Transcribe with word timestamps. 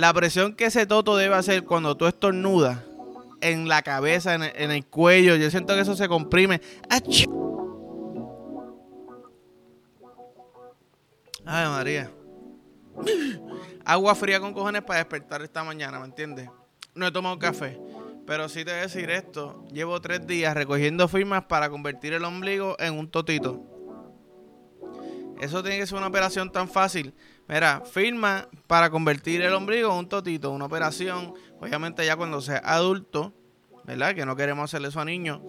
La 0.00 0.14
presión 0.14 0.54
que 0.54 0.64
ese 0.64 0.86
toto 0.86 1.14
debe 1.14 1.34
hacer 1.34 1.64
cuando 1.64 1.94
tú 1.94 2.06
estornudas 2.06 2.78
en 3.42 3.68
la 3.68 3.82
cabeza, 3.82 4.34
en 4.34 4.70
el, 4.70 4.86
cuello, 4.86 5.36
yo 5.36 5.50
siento 5.50 5.74
que 5.74 5.80
eso 5.80 5.94
se 5.94 6.08
comprime. 6.08 6.62
Ay, 11.44 11.68
María. 11.68 12.10
Agua 13.84 14.14
fría 14.14 14.40
con 14.40 14.54
cojones 14.54 14.80
para 14.80 15.00
despertar 15.00 15.42
esta 15.42 15.62
mañana, 15.64 15.98
¿me 15.98 16.06
entiendes? 16.06 16.48
No 16.94 17.06
he 17.06 17.12
tomado 17.12 17.38
café. 17.38 17.78
Pero 18.26 18.48
sí 18.48 18.64
te 18.64 18.70
voy 18.70 18.80
a 18.80 18.84
decir 18.84 19.10
esto. 19.10 19.66
Llevo 19.70 20.00
tres 20.00 20.26
días 20.26 20.54
recogiendo 20.54 21.08
firmas 21.08 21.44
para 21.44 21.68
convertir 21.68 22.14
el 22.14 22.24
ombligo 22.24 22.74
en 22.78 22.98
un 22.98 23.10
totito. 23.10 23.62
Eso 25.42 25.62
tiene 25.62 25.78
que 25.78 25.86
ser 25.86 25.98
una 25.98 26.06
operación 26.06 26.50
tan 26.50 26.70
fácil. 26.70 27.12
Mira, 27.50 27.82
firma 27.84 28.46
para 28.68 28.90
convertir 28.90 29.42
el 29.42 29.52
ombligo 29.52 29.90
en 29.90 29.98
un 29.98 30.08
totito. 30.08 30.52
Una 30.52 30.66
operación, 30.66 31.34
obviamente 31.60 32.06
ya 32.06 32.14
cuando 32.14 32.40
sea 32.40 32.58
adulto, 32.58 33.34
¿verdad? 33.82 34.14
Que 34.14 34.24
no 34.24 34.36
queremos 34.36 34.70
hacerle 34.70 34.86
eso 34.86 35.00
a 35.00 35.04
niños. 35.04 35.40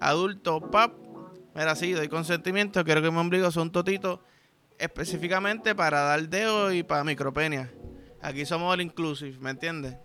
Adulto, 0.00 0.70
pap. 0.70 0.94
Mira, 1.54 1.76
sí, 1.76 1.92
doy 1.92 2.08
consentimiento. 2.08 2.82
Quiero 2.82 3.02
que 3.02 3.10
mi 3.10 3.18
ombligo 3.18 3.50
sea 3.50 3.60
un 3.60 3.70
totito 3.70 4.22
específicamente 4.78 5.74
para 5.74 6.00
dar 6.00 6.26
dedo 6.30 6.72
y 6.72 6.82
para 6.82 7.04
micropenia. 7.04 7.70
Aquí 8.22 8.46
somos 8.46 8.72
el 8.72 8.80
inclusive, 8.80 9.36
¿me 9.38 9.50
entiendes? 9.50 9.98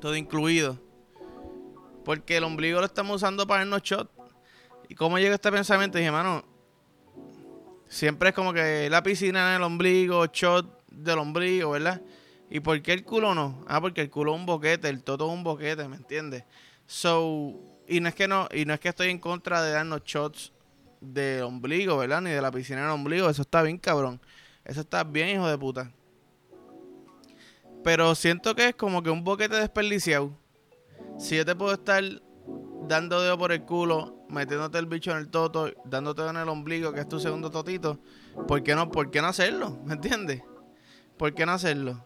Todo 0.00 0.16
incluido. 0.16 0.82
Porque 2.04 2.38
el 2.38 2.42
ombligo 2.42 2.80
lo 2.80 2.86
estamos 2.86 3.14
usando 3.22 3.46
para 3.46 3.60
darnos 3.60 3.82
shot. 3.82 4.10
¿Y 4.88 4.96
cómo 4.96 5.20
llega 5.20 5.36
este 5.36 5.52
pensamiento? 5.52 5.96
Dije, 5.96 6.10
mano, 6.10 6.44
siempre 7.88 8.30
es 8.30 8.34
como 8.34 8.52
que 8.52 8.88
la 8.90 9.02
piscina 9.02 9.50
en 9.50 9.56
el 9.56 9.62
ombligo, 9.62 10.26
shot 10.26 10.84
del 10.90 11.18
ombligo, 11.18 11.70
¿verdad? 11.70 12.00
¿Y 12.50 12.60
por 12.60 12.80
qué 12.82 12.92
el 12.92 13.04
culo 13.04 13.34
no? 13.34 13.64
Ah, 13.66 13.80
porque 13.80 14.02
el 14.02 14.10
culo 14.10 14.34
es 14.34 14.40
un 14.40 14.46
boquete, 14.46 14.88
el 14.88 15.02
toto 15.02 15.26
es 15.26 15.32
un 15.32 15.44
boquete, 15.44 15.86
¿me 15.88 15.96
entiendes? 15.96 16.44
So, 16.86 17.60
y 17.86 18.00
no 18.00 18.08
es 18.08 18.14
que 18.14 18.26
no, 18.28 18.48
y 18.52 18.64
no 18.64 18.74
es 18.74 18.80
que 18.80 18.88
estoy 18.88 19.10
en 19.10 19.18
contra 19.18 19.62
de 19.62 19.72
darnos 19.72 20.02
shots 20.04 20.52
del 21.00 21.42
ombligo, 21.42 21.98
¿verdad? 21.98 22.22
Ni 22.22 22.30
de 22.30 22.40
la 22.40 22.50
piscina 22.50 22.82
del 22.82 22.90
ombligo, 22.90 23.28
eso 23.28 23.42
está 23.42 23.62
bien 23.62 23.78
cabrón. 23.78 24.20
Eso 24.64 24.80
está 24.80 25.04
bien, 25.04 25.28
hijo 25.28 25.48
de 25.48 25.56
puta. 25.58 25.90
Pero 27.84 28.14
siento 28.14 28.54
que 28.54 28.68
es 28.68 28.74
como 28.74 29.02
que 29.02 29.10
un 29.10 29.24
boquete 29.24 29.56
desperdiciado. 29.56 30.32
Si 31.18 31.36
yo 31.36 31.44
te 31.44 31.54
puedo 31.54 31.72
estar 31.72 32.02
dando 32.86 33.20
dedo 33.20 33.38
por 33.38 33.52
el 33.52 33.62
culo, 33.62 34.17
metiéndote 34.28 34.78
el 34.78 34.86
bicho 34.86 35.10
en 35.10 35.18
el 35.18 35.28
toto, 35.28 35.70
dándote 35.84 36.26
en 36.26 36.36
el 36.36 36.48
ombligo, 36.48 36.92
que 36.92 37.00
es 37.00 37.08
tu 37.08 37.20
segundo 37.20 37.50
totito, 37.50 37.98
¿por 38.46 38.62
qué 38.62 38.74
no, 38.74 38.90
por 38.90 39.10
qué 39.10 39.20
no 39.20 39.28
hacerlo? 39.28 39.78
¿Me 39.84 39.94
entiendes? 39.94 40.42
¿Por 41.16 41.34
qué 41.34 41.46
no 41.46 41.52
hacerlo? 41.52 42.04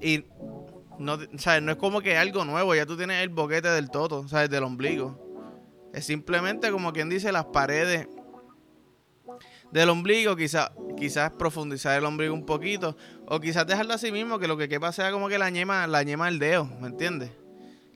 Y 0.00 0.24
no, 0.98 1.18
¿sabes? 1.38 1.62
no 1.62 1.72
es 1.72 1.78
como 1.78 2.00
que 2.00 2.16
algo 2.16 2.44
nuevo, 2.44 2.74
ya 2.74 2.86
tú 2.86 2.96
tienes 2.96 3.22
el 3.22 3.30
boquete 3.30 3.68
del 3.68 3.90
toto, 3.90 4.28
¿sabes? 4.28 4.50
Del 4.50 4.64
ombligo. 4.64 5.22
Es 5.92 6.04
simplemente 6.04 6.70
como 6.70 6.92
quien 6.92 7.08
dice 7.08 7.32
las 7.32 7.46
paredes 7.46 8.08
del 9.72 9.88
ombligo, 9.88 10.36
quizás 10.36 10.70
quizás 10.96 11.30
profundizar 11.32 11.98
el 11.98 12.04
ombligo 12.04 12.34
un 12.34 12.46
poquito 12.46 12.96
o 13.26 13.40
quizás 13.40 13.66
dejarlo 13.66 13.94
así 13.94 14.10
mismo 14.10 14.38
que 14.38 14.48
lo 14.48 14.56
que 14.56 14.68
quepa 14.68 14.92
sea 14.92 15.12
como 15.12 15.28
que 15.28 15.38
la 15.38 15.50
ñema 15.50 15.86
la 15.86 16.02
ñema 16.02 16.26
del 16.26 16.38
dedo, 16.38 16.64
¿me 16.80 16.88
entiendes? 16.88 17.30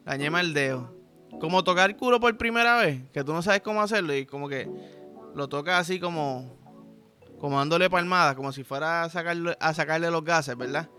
La 0.04 0.16
ñema 0.16 0.38
del 0.38 0.54
dedo. 0.54 0.99
Como 1.40 1.64
tocar 1.64 1.96
culo 1.96 2.20
por 2.20 2.36
primera 2.36 2.76
vez, 2.76 3.02
que 3.12 3.24
tú 3.24 3.32
no 3.32 3.42
sabes 3.42 3.62
cómo 3.62 3.80
hacerlo 3.80 4.14
y 4.14 4.26
como 4.26 4.48
que 4.48 4.68
lo 5.34 5.48
tocas 5.48 5.80
así 5.80 5.98
como 5.98 6.58
como 7.40 7.56
dándole 7.56 7.88
palmadas, 7.88 8.36
como 8.36 8.52
si 8.52 8.62
fuera 8.64 9.02
a 9.02 9.08
sacarle, 9.08 9.56
a 9.58 9.72
sacarle 9.72 10.10
los 10.10 10.22
gases, 10.22 10.56
¿verdad? 10.56 10.90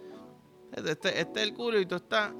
Este, 0.73 1.19
este 1.19 1.41
es 1.41 1.47
el 1.47 1.53
culo 1.53 1.79
y 1.79 1.85
tú 1.85 1.95
estás 1.95 2.33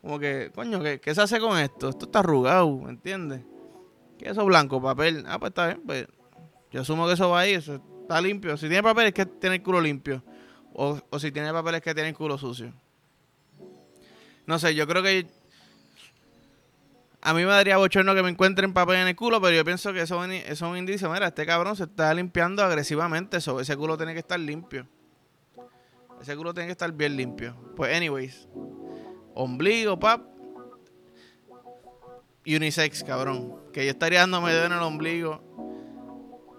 como 0.00 0.18
que, 0.18 0.50
coño, 0.54 0.82
¿qué, 0.82 1.00
¿qué 1.00 1.14
se 1.14 1.22
hace 1.22 1.40
con 1.40 1.58
esto? 1.58 1.88
Esto 1.88 2.06
está 2.06 2.18
arrugado, 2.18 2.70
¿me 2.76 2.90
entiendes? 2.90 3.42
¿Qué 4.18 4.26
es 4.26 4.32
eso 4.32 4.44
blanco? 4.44 4.80
Papel. 4.80 5.24
Ah, 5.26 5.38
pues 5.38 5.50
está 5.50 5.66
bien, 5.66 5.82
pues 5.84 6.06
yo 6.70 6.82
asumo 6.82 7.06
que 7.06 7.14
eso 7.14 7.30
va 7.30 7.40
ahí, 7.40 7.52
eso 7.52 7.80
está 8.02 8.20
limpio. 8.20 8.56
Si 8.56 8.68
tiene 8.68 8.82
papel 8.82 9.06
es 9.06 9.14
que 9.14 9.26
tiene 9.26 9.56
el 9.56 9.62
culo 9.62 9.80
limpio. 9.80 10.22
O, 10.74 11.00
o 11.08 11.18
si 11.18 11.32
tiene 11.32 11.52
papel 11.52 11.76
es 11.76 11.80
que 11.80 11.94
tiene 11.94 12.10
el 12.10 12.14
culo 12.14 12.36
sucio. 12.36 12.72
No 14.46 14.58
sé, 14.58 14.74
yo 14.74 14.86
creo 14.86 15.02
que... 15.02 15.26
A 17.24 17.32
mí 17.32 17.42
me 17.44 17.50
daría 17.50 17.78
bochorno 17.78 18.14
que 18.14 18.22
me 18.22 18.28
encuentren 18.28 18.72
papel 18.72 18.96
en 18.96 19.08
el 19.08 19.16
culo, 19.16 19.40
pero 19.40 19.56
yo 19.56 19.64
pienso 19.64 19.92
que 19.92 20.02
eso, 20.02 20.22
es 20.24 20.60
un 20.60 20.76
indicio. 20.76 21.10
Mira, 21.10 21.28
este 21.28 21.46
cabrón 21.46 21.74
se 21.74 21.84
está 21.84 22.12
limpiando 22.14 22.62
agresivamente. 22.62 23.38
Eso, 23.38 23.60
ese 23.60 23.76
culo 23.76 23.96
tiene 23.96 24.12
que 24.12 24.20
estar 24.20 24.38
limpio. 24.38 24.86
Ese 26.20 26.36
culo 26.36 26.52
tiene 26.52 26.66
que 26.68 26.72
estar 26.72 26.92
bien 26.92 27.16
limpio. 27.16 27.56
Pues, 27.74 27.96
anyways. 27.96 28.46
Ombligo, 29.34 29.98
pap. 29.98 30.22
Unisex, 32.46 33.02
cabrón. 33.02 33.58
Que 33.72 33.84
yo 33.86 33.90
estaría 33.90 34.20
dándome 34.20 34.52
dedo 34.52 34.66
en 34.66 34.72
el 34.72 34.80
ombligo 34.80 35.42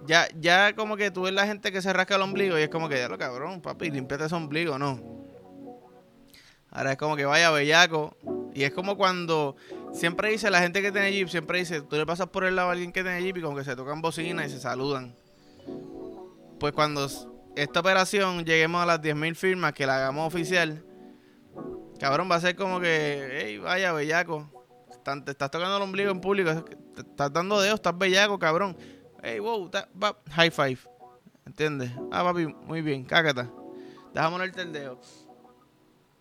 ya, 0.05 0.27
ya 0.39 0.75
como 0.75 0.97
que 0.97 1.11
tú 1.11 1.23
ves 1.23 1.33
la 1.33 1.47
gente 1.47 1.71
que 1.71 1.81
se 1.81 1.91
rasca 1.91 2.15
el 2.15 2.21
ombligo 2.21 2.57
y 2.57 2.61
es 2.61 2.69
como 2.69 2.89
que, 2.89 2.97
ya 2.97 3.09
lo 3.09 3.17
cabrón, 3.17 3.61
papi, 3.61 3.89
limpiate 3.91 4.25
ese 4.25 4.35
ombligo, 4.35 4.77
no. 4.77 4.99
Ahora 6.71 6.91
es 6.91 6.97
como 6.97 7.15
que 7.15 7.25
vaya 7.25 7.51
bellaco. 7.51 8.17
Y 8.53 8.63
es 8.63 8.71
como 8.71 8.97
cuando 8.97 9.55
siempre 9.95 10.29
dice 10.29 10.49
la 10.51 10.59
gente 10.59 10.81
que 10.81 10.91
tiene 10.91 11.11
Jeep, 11.11 11.29
siempre 11.29 11.59
dice, 11.59 11.81
tú 11.81 11.95
le 11.95 12.05
pasas 12.05 12.27
por 12.27 12.43
el 12.43 12.55
lado 12.55 12.69
a 12.69 12.71
alguien 12.73 12.91
que 12.91 13.01
tiene 13.01 13.21
Jeep 13.21 13.37
y 13.37 13.41
como 13.41 13.57
que 13.57 13.63
se 13.63 13.75
tocan 13.75 14.01
bocina 14.01 14.45
y 14.45 14.49
se 14.49 14.59
saludan. 14.59 15.15
Pues 16.59 16.73
cuando 16.73 17.07
esta 17.55 17.79
operación 17.79 18.45
lleguemos 18.45 18.81
a 18.81 18.85
las 18.85 19.01
10.000 19.01 19.35
firmas, 19.35 19.73
que 19.73 19.85
la 19.85 19.97
hagamos 19.97 20.27
oficial, 20.27 20.83
cabrón, 21.99 22.29
va 22.29 22.35
a 22.35 22.41
ser 22.41 22.55
como 22.55 22.79
que, 22.79 23.41
hey, 23.41 23.57
vaya 23.57 23.93
bellaco. 23.93 24.51
Te 25.03 25.31
estás 25.31 25.51
tocando 25.51 25.77
el 25.77 25.83
ombligo 25.83 26.11
en 26.11 26.19
público, 26.19 26.63
te 26.63 27.01
estás 27.01 27.31
dando 27.31 27.61
dedos, 27.61 27.75
estás 27.75 27.97
bellaco, 27.97 28.39
cabrón. 28.39 28.75
Hey, 29.21 29.39
wow, 29.39 29.69
high 30.31 30.51
five. 30.51 30.79
¿Entiendes? 31.45 31.91
Ah, 32.11 32.23
papi, 32.23 32.47
muy 32.47 32.81
bien, 32.81 33.05
cácata. 33.05 33.49
Déjame 34.13 34.45
el 34.45 34.71
dedo. 34.73 34.99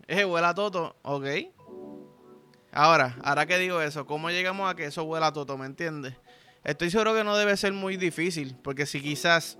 Eh, 0.07 0.25
huela 0.25 0.51
a 0.51 0.55
toto, 0.55 0.97
ok. 1.03 1.25
Ahora, 2.77 3.17
ahora 3.23 3.47
que 3.47 3.57
digo 3.57 3.81
eso, 3.81 4.05
¿cómo 4.05 4.31
llegamos 4.31 4.69
a 4.69 4.75
que 4.75 4.87
eso 4.87 5.05
huela 5.05 5.33
a? 5.33 5.57
¿Me 5.57 5.67
entiendes? 5.67 6.15
Estoy 6.65 6.91
seguro 6.91 7.15
que 7.15 7.23
no 7.23 7.37
debe 7.37 7.57
ser 7.57 7.73
muy 7.73 7.97
difícil, 7.97 8.57
porque 8.65 8.85
si 8.85 9.01
quizás, 9.01 9.59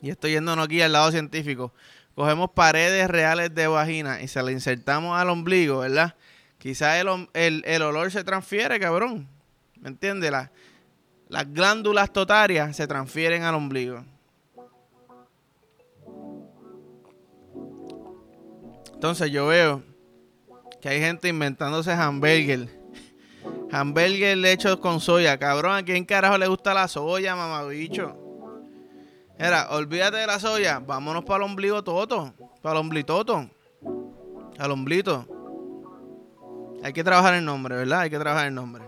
y 0.00 0.08
estoy 0.08 0.32
yéndonos 0.32 0.64
aquí 0.64 0.80
al 0.80 0.92
lado 0.92 1.10
científico, 1.10 1.74
cogemos 2.14 2.52
paredes 2.52 3.06
reales 3.08 3.54
de 3.54 3.66
vagina 3.66 4.22
y 4.22 4.28
se 4.28 4.42
la 4.42 4.50
insertamos 4.50 5.14
al 5.14 5.28
ombligo, 5.28 5.80
¿verdad? 5.80 6.14
Quizás 6.56 7.04
el 7.34 7.82
olor 7.82 8.10
se 8.10 8.24
transfiere, 8.24 8.80
cabrón. 8.80 9.28
¿Me 9.78 9.88
entiendes? 9.90 10.30
La, 10.30 10.50
las 11.28 11.52
glándulas 11.52 12.10
totarias 12.14 12.74
se 12.74 12.86
transfieren 12.86 13.42
al 13.42 13.56
ombligo. 13.56 14.02
Entonces 18.94 19.30
yo 19.30 19.48
veo 19.48 19.82
que 20.84 20.90
hay 20.90 21.00
gente 21.00 21.28
inventándose 21.28 21.90
hamburger. 21.92 22.68
Hamburger 23.72 24.44
hecho 24.44 24.78
con 24.82 25.00
soya. 25.00 25.38
Cabrón, 25.38 25.76
¿a 25.76 25.82
quién 25.82 26.04
carajo 26.04 26.36
le 26.36 26.46
gusta 26.46 26.74
la 26.74 26.88
soya, 26.88 27.34
mamabicho? 27.34 28.14
Era, 29.38 29.70
olvídate 29.70 30.18
de 30.18 30.26
la 30.26 30.38
soya. 30.38 30.80
Vámonos 30.80 31.24
para 31.24 31.42
el 31.42 31.50
ombligo 31.50 31.82
toto. 31.82 32.34
Para 32.60 32.74
el 32.74 32.80
omblitoto. 32.82 33.48
Al 34.58 34.70
omblito. 34.72 35.26
Hay 36.82 36.92
que 36.92 37.02
trabajar 37.02 37.32
el 37.32 37.46
nombre, 37.46 37.76
¿verdad? 37.76 38.00
Hay 38.00 38.10
que 38.10 38.18
trabajar 38.18 38.48
el 38.48 38.54
nombre. 38.54 38.84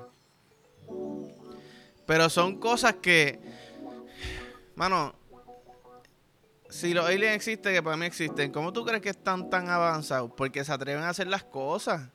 Pero 2.04 2.28
son 2.28 2.60
cosas 2.60 2.96
que, 2.96 3.40
mano, 4.74 5.14
si 6.68 6.94
los 6.94 7.06
aliens 7.06 7.36
existen, 7.36 7.74
que 7.74 7.82
para 7.82 7.96
mí 7.96 8.06
existen, 8.06 8.50
¿cómo 8.50 8.72
tú 8.72 8.84
crees 8.84 9.02
que 9.02 9.10
están 9.10 9.48
tan 9.50 9.68
avanzados? 9.68 10.30
Porque 10.36 10.64
se 10.64 10.72
atreven 10.72 11.04
a 11.04 11.10
hacer 11.10 11.26
las 11.26 11.44
cosas. 11.44 12.10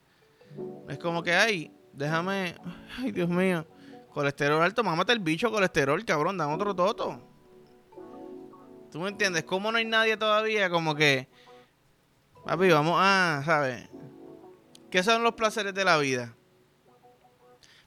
Es 0.89 0.97
como 0.99 1.23
que, 1.23 1.33
ay, 1.33 1.71
déjame, 1.93 2.55
ay, 2.97 3.11
Dios 3.11 3.29
mío, 3.29 3.65
colesterol 4.13 4.61
alto, 4.61 4.83
mámate 4.83 5.13
el 5.13 5.19
bicho 5.19 5.49
colesterol, 5.49 6.03
cabrón, 6.03 6.37
dame 6.37 6.53
otro 6.53 6.75
toto. 6.75 7.27
¿Tú 8.91 8.99
me 8.99 9.09
entiendes? 9.09 9.45
¿Cómo 9.45 9.71
no 9.71 9.77
hay 9.77 9.85
nadie 9.85 10.17
todavía 10.17 10.69
como 10.69 10.95
que, 10.95 11.29
papi, 12.45 12.69
vamos 12.69 12.97
a, 12.99 13.41
¿sabes? 13.45 13.87
¿Qué 14.89 15.01
son 15.01 15.23
los 15.23 15.33
placeres 15.35 15.73
de 15.73 15.85
la 15.85 15.97
vida? 15.97 16.35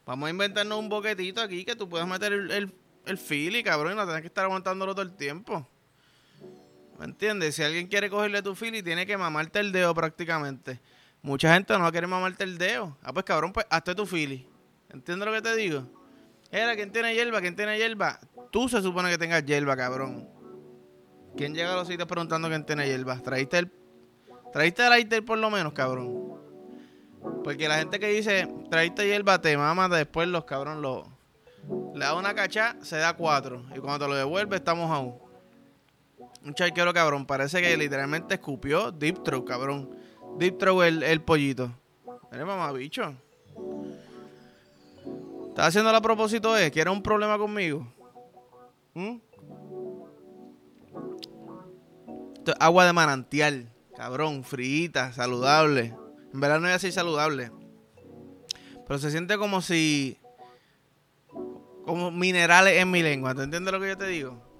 Vamos 0.06 0.27
a 0.27 0.31
inventarnos 0.31 0.79
un 0.79 0.89
boquetito 0.89 1.43
aquí 1.43 1.65
que 1.65 1.77
tú 1.77 1.89
puedas 1.89 2.09
meter 2.09 2.33
el, 2.33 2.50
el, 2.50 2.75
el 3.05 3.19
fili, 3.19 3.62
cabrón, 3.62 3.93
y 3.93 3.97
no 3.97 4.06
tenés 4.06 4.23
que 4.23 4.29
estar 4.29 4.44
aguantándolo 4.44 4.94
todo 4.94 5.03
el 5.03 5.15
tiempo. 5.15 5.69
¿Me 6.99 7.06
entiendes? 7.06 7.55
Si 7.55 7.62
alguien 7.62 7.88
quiere 7.88 8.08
cogerle 8.08 8.43
tu 8.43 8.55
fili, 8.55 8.82
tiene 8.82 9.06
que 9.06 9.17
mamarte 9.17 9.61
el 9.61 9.73
dedo 9.73 9.94
prácticamente. 9.94 10.81
Mucha 11.23 11.55
gente 11.55 11.76
no 11.79 11.91
querer 11.91 12.08
mamarte 12.08 12.44
el 12.44 12.58
dedo. 12.58 12.96
Ah, 13.02 13.12
pues 13.12 13.25
cabrón, 13.25 13.52
pues 13.52 13.67
hazte 13.70 13.94
tu 13.94 14.06
fili. 14.06 14.46
¿Entiendes 14.91 15.26
lo 15.26 15.32
que 15.32 15.43
te 15.43 15.56
digo? 15.56 15.85
Era, 16.50 16.76
¿quién 16.76 16.93
tiene 16.93 17.14
hierba? 17.14 17.41
¿Quién 17.41 17.56
tiene 17.56 17.76
hierba? 17.79 18.20
Tú 18.52 18.69
se 18.69 18.81
supone 18.81 19.11
que 19.11 19.19
tengas 19.19 19.44
hierba, 19.44 19.76
cabrón. 19.76 20.29
¿Quién 21.37 21.55
llega 21.55 21.73
a 21.73 21.76
los 21.76 21.88
sitios 21.88 22.06
preguntando 22.06 22.49
quién 22.49 22.64
tiene 22.64 22.87
hierba? 22.87 23.19
¿Traíste 23.19 23.58
el, 23.58 23.73
¿Traíste 24.52 24.85
el 24.85 24.91
lighter 24.91 25.25
por 25.25 25.38
lo 25.38 25.50
menos, 25.50 25.73
cabrón? 25.73 26.38
Porque 27.43 27.67
la 27.67 27.79
gente 27.79 27.99
que 27.99 28.08
dice, 28.08 28.49
traíste 28.70 29.06
hierba, 29.06 29.41
te 29.41 29.56
mama 29.56 29.88
después 29.88 30.29
los 30.29 30.44
cabrón, 30.44 30.81
los... 30.81 31.06
Le 31.94 32.05
da 32.05 32.14
una 32.14 32.35
cacha, 32.35 32.76
se 32.82 32.99
da 32.99 33.14
cuatro. 33.14 33.64
Y 33.75 33.81
cuando 33.81 34.05
te 34.05 34.08
lo 34.08 34.14
devuelve, 34.14 34.56
estamos 34.56 34.91
aún. 34.91 35.24
Un 36.44 36.55
charquero, 36.55 36.93
cabrón. 36.93 37.26
Parece 37.26 37.62
que 37.62 37.76
literalmente 37.76 38.35
escupió 38.35 38.93
Deep 38.93 39.23
Throat, 39.23 39.44
cabrón. 39.44 39.91
Deep 40.38 40.58
Throat 40.58 40.87
el, 40.87 41.02
el 41.02 41.23
pollito. 41.23 41.70
Eres 42.31 42.46
mamá, 42.46 42.70
bicho. 42.73 43.14
¿Estás 45.49 45.69
haciendo 45.69 45.91
a 45.91 46.00
propósito 46.00 46.52
de? 46.52 46.70
¿Quieres 46.70 46.93
un 46.93 47.02
problema 47.02 47.38
conmigo? 47.38 47.87
¿Mm? 48.94 49.17
agua 52.61 52.85
de 52.85 52.93
manantial, 52.93 53.73
cabrón, 53.96 54.44
frita, 54.44 55.12
saludable. 55.12 55.94
En 56.32 56.41
verdad 56.41 56.61
no 56.61 56.69
es 56.69 56.75
así 56.75 56.93
saludable. 56.93 57.50
Pero 58.87 58.99
se 58.99 59.11
siente 59.11 59.38
como 59.38 59.62
si. 59.62 60.19
Como 61.85 62.11
minerales 62.11 62.79
en 62.79 62.91
mi 62.91 63.02
lengua. 63.02 63.35
¿Te 63.35 63.43
entiendes 63.43 63.73
lo 63.73 63.81
que 63.81 63.88
yo 63.88 63.96
te 63.96 64.06
digo? 64.06 64.54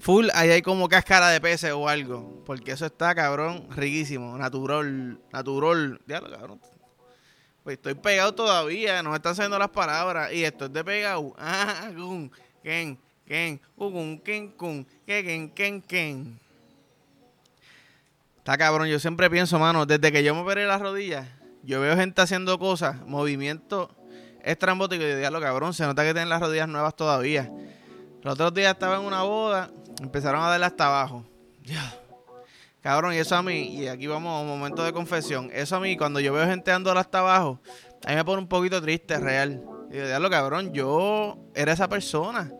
Full, 0.00 0.28
ahí 0.32 0.48
hay 0.48 0.62
como 0.62 0.88
cáscara 0.88 1.28
de 1.28 1.42
peces 1.42 1.72
o 1.72 1.86
algo. 1.86 2.42
Porque 2.46 2.72
eso 2.72 2.86
está, 2.86 3.14
cabrón, 3.14 3.68
riquísimo. 3.70 4.36
Natural. 4.38 5.20
Natural. 5.30 6.00
Diablo, 6.06 6.30
cabrón. 6.30 6.60
Pues 7.62 7.76
estoy 7.76 7.94
pegado 7.94 8.34
todavía. 8.34 9.02
No 9.02 9.10
me 9.10 9.16
están 9.16 9.36
saliendo 9.36 9.58
las 9.58 9.68
palabras. 9.68 10.32
Y 10.32 10.42
esto 10.42 10.64
es 10.64 10.72
de 10.72 10.82
pegado. 10.82 11.34
Ah, 11.38 11.90
gun, 11.94 12.32
ken, 12.62 12.98
ken, 13.26 13.60
ugun, 13.76 14.18
ken, 14.20 14.48
kun, 14.52 14.86
ken, 15.06 15.50
ken, 15.50 15.82
ken. 15.82 16.40
Está 18.38 18.56
cabrón. 18.56 18.88
Yo 18.88 18.98
siempre 18.98 19.28
pienso, 19.28 19.58
mano, 19.58 19.84
desde 19.84 20.10
que 20.10 20.24
yo 20.24 20.34
me 20.34 20.40
operé 20.40 20.64
las 20.66 20.80
rodillas, 20.80 21.28
yo 21.62 21.78
veo 21.78 21.94
gente 21.94 22.22
haciendo 22.22 22.58
cosas, 22.58 22.96
movimientos 23.06 23.90
estrambóticos. 24.42 25.04
Y 25.04 25.10
yo 25.10 25.18
digo, 25.18 25.40
cabrón, 25.40 25.74
se 25.74 25.84
nota 25.84 26.04
que 26.04 26.14
tienen 26.14 26.30
las 26.30 26.40
rodillas 26.40 26.68
nuevas 26.68 26.96
todavía. 26.96 27.50
Los 28.22 28.34
otros 28.34 28.54
días 28.54 28.72
estaba 28.72 28.96
en 28.96 29.02
una 29.02 29.22
boda 29.22 29.70
Empezaron 30.00 30.42
a 30.42 30.48
darle 30.48 30.66
hasta 30.66 30.86
abajo. 30.86 31.24
Cabrón, 32.80 33.12
y 33.12 33.18
eso 33.18 33.36
a 33.36 33.42
mí, 33.42 33.76
y 33.76 33.88
aquí 33.88 34.06
vamos 34.06 34.32
a 34.34 34.40
un 34.40 34.48
momento 34.48 34.82
de 34.82 34.92
confesión. 34.92 35.50
Eso 35.52 35.76
a 35.76 35.80
mí, 35.80 35.96
cuando 35.96 36.20
yo 36.20 36.32
veo 36.32 36.46
gente 36.46 36.70
dando 36.70 36.90
hasta 36.92 37.18
abajo, 37.18 37.60
a 38.06 38.08
mí 38.08 38.16
me 38.16 38.24
pone 38.24 38.40
un 38.40 38.48
poquito 38.48 38.80
triste, 38.80 39.18
real. 39.18 39.62
Yo, 39.90 40.06
diablo, 40.06 40.30
cabrón, 40.30 40.72
yo 40.72 41.36
era 41.54 41.72
esa 41.72 41.86
persona. 41.86 42.50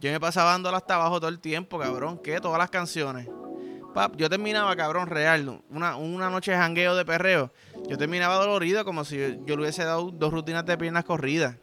Yo 0.00 0.10
me 0.10 0.18
pasaba 0.18 0.52
dando 0.52 0.74
hasta 0.74 0.94
abajo 0.94 1.20
todo 1.20 1.28
el 1.28 1.40
tiempo, 1.40 1.78
cabrón. 1.78 2.18
¿Qué? 2.18 2.40
Todas 2.40 2.58
las 2.58 2.70
canciones. 2.70 3.28
Pap, 3.92 4.16
yo 4.16 4.30
terminaba, 4.30 4.74
cabrón, 4.74 5.08
real. 5.08 5.62
Una, 5.68 5.96
una 5.96 6.30
noche 6.30 6.52
de 6.52 6.56
jangueo 6.56 6.96
de 6.96 7.04
perreo. 7.04 7.52
Yo 7.86 7.98
terminaba 7.98 8.36
dolorido 8.36 8.86
como 8.86 9.04
si 9.04 9.18
yo, 9.44 9.56
le 9.56 9.62
hubiese 9.62 9.84
dado 9.84 10.10
dos 10.10 10.32
rutinas 10.32 10.64
de 10.64 10.78
piernas 10.78 11.04
corridas. 11.04 11.56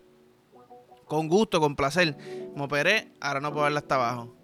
Con 1.05 1.27
gusto, 1.27 1.59
con 1.59 1.75
placer. 1.75 2.15
Me 2.55 2.63
operé, 2.63 3.11
ahora 3.19 3.39
no 3.39 3.51
puedo 3.51 3.63
darle 3.63 3.79
hasta 3.79 3.95
abajo. 3.95 4.35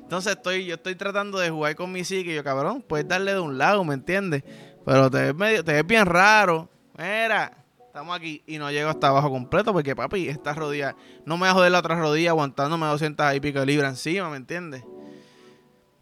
Entonces 0.00 0.34
estoy, 0.36 0.66
yo 0.66 0.74
estoy 0.74 0.96
tratando 0.96 1.38
de 1.38 1.50
jugar 1.50 1.76
con 1.76 1.92
mi 1.92 2.04
psique 2.04 2.34
yo, 2.34 2.42
cabrón, 2.42 2.82
puedes 2.82 3.06
darle 3.06 3.32
de 3.32 3.40
un 3.40 3.58
lado, 3.58 3.84
¿me 3.84 3.94
entiendes? 3.94 4.42
Pero 4.84 5.10
te 5.10 5.18
ves, 5.18 5.34
medio, 5.34 5.64
te 5.64 5.72
ves 5.72 5.86
bien 5.86 6.06
raro. 6.06 6.68
Mira, 6.98 7.64
estamos 7.86 8.16
aquí 8.16 8.42
y 8.46 8.58
no 8.58 8.70
llego 8.70 8.90
hasta 8.90 9.08
abajo 9.08 9.30
completo 9.30 9.72
porque, 9.72 9.94
papi, 9.94 10.28
esta 10.28 10.52
rodilla, 10.52 10.96
no 11.24 11.36
me 11.36 11.42
va 11.42 11.50
a 11.50 11.54
joder 11.54 11.72
la 11.72 11.78
otra 11.78 11.94
rodilla 11.96 12.30
aguantándome 12.30 12.86
200 12.86 13.34
y 13.34 13.40
pico 13.40 13.60
de 13.60 13.66
libras 13.66 13.90
encima, 13.90 14.28
¿me 14.30 14.36
entiendes? 14.36 14.82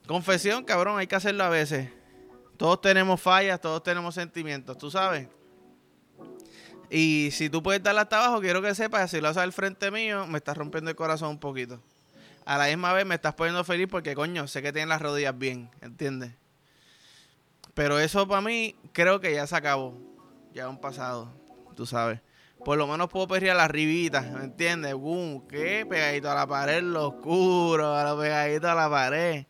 Confesión, 0.06 0.64
cabrón, 0.64 0.98
hay 0.98 1.06
que 1.06 1.16
hacerlo 1.16 1.44
a 1.44 1.50
veces. 1.50 1.90
Todos 2.56 2.80
tenemos 2.80 3.20
fallas, 3.20 3.60
todos 3.60 3.82
tenemos 3.82 4.14
sentimientos, 4.14 4.78
tú 4.78 4.90
sabes. 4.90 5.28
Y 6.90 7.30
si 7.32 7.50
tú 7.50 7.62
puedes 7.62 7.82
darle 7.82 8.00
hasta 8.00 8.18
abajo, 8.18 8.40
quiero 8.40 8.62
que 8.62 8.74
sepas, 8.74 9.10
si 9.10 9.20
lo 9.20 9.28
haces 9.28 9.42
al 9.42 9.52
frente 9.52 9.90
mío, 9.90 10.26
me 10.26 10.38
estás 10.38 10.56
rompiendo 10.56 10.90
el 10.90 10.96
corazón 10.96 11.30
un 11.30 11.38
poquito 11.38 11.80
a 12.48 12.56
la 12.56 12.64
misma 12.68 12.94
vez 12.94 13.04
me 13.04 13.14
estás 13.14 13.34
poniendo 13.34 13.62
feliz 13.62 13.88
porque, 13.90 14.14
coño, 14.14 14.48
sé 14.48 14.62
que 14.62 14.72
tienes 14.72 14.88
las 14.88 15.02
rodillas 15.02 15.36
bien, 15.36 15.68
¿entiendes? 15.82 16.32
Pero 17.74 17.98
eso 17.98 18.26
para 18.26 18.40
mí 18.40 18.74
creo 18.92 19.20
que 19.20 19.34
ya 19.34 19.46
se 19.46 19.54
acabó. 19.54 19.94
Ya 20.54 20.66
un 20.70 20.80
pasado, 20.80 21.30
tú 21.76 21.84
sabes. 21.84 22.22
Por 22.64 22.78
lo 22.78 22.86
menos 22.86 23.10
puedo 23.10 23.28
perrear 23.28 23.54
las 23.54 23.70
ribitas, 23.70 24.32
¿me 24.32 24.44
entiendes? 24.44 24.94
Boom, 24.94 25.46
¿qué? 25.46 25.84
Pegadito 25.86 26.30
a 26.30 26.34
la 26.34 26.46
pared, 26.46 26.82
lo 26.82 27.08
oscuro, 27.08 27.94
pegadito 28.18 28.70
a 28.70 28.74
la 28.74 28.88
pared. 28.88 29.44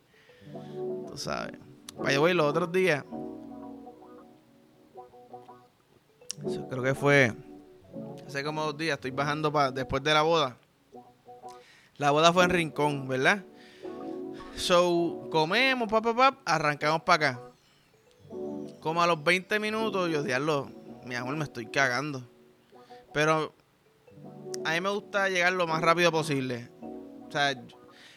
Tú 1.07 1.13
sabes. 1.15 1.57
Vaya, 1.95 2.19
voy 2.19 2.33
los 2.33 2.47
otros 2.47 2.69
días. 2.69 3.05
Creo 6.69 6.83
que 6.83 6.95
fue 6.95 7.33
hace 8.27 8.43
como 8.43 8.63
dos 8.63 8.77
días. 8.77 8.95
Estoy 8.95 9.11
bajando 9.11 9.51
para 9.51 9.71
después 9.71 10.03
de 10.03 10.13
la 10.13 10.21
boda. 10.21 10.57
La 11.97 12.11
boda 12.11 12.31
fue 12.31 12.45
en 12.45 12.51
Rincón, 12.51 13.07
¿verdad? 13.07 13.43
So, 14.55 15.27
comemos, 15.31 15.89
papá, 15.89 16.37
arrancamos 16.45 17.01
para 17.01 17.29
acá. 17.29 17.41
Como 18.79 19.01
a 19.01 19.07
los 19.07 19.23
20 19.23 19.59
minutos, 19.59 20.09
yo 20.09 20.23
diablo, 20.23 20.69
mi 21.05 21.15
amor, 21.15 21.35
me 21.35 21.43
estoy 21.43 21.65
cagando. 21.65 22.23
Pero 23.13 23.53
a 24.63 24.71
mí 24.71 24.81
me 24.81 24.89
gusta 24.89 25.29
llegar 25.29 25.53
lo 25.53 25.67
más 25.67 25.81
rápido 25.81 26.11
posible. 26.11 26.69
O 26.81 27.31
sea, 27.31 27.61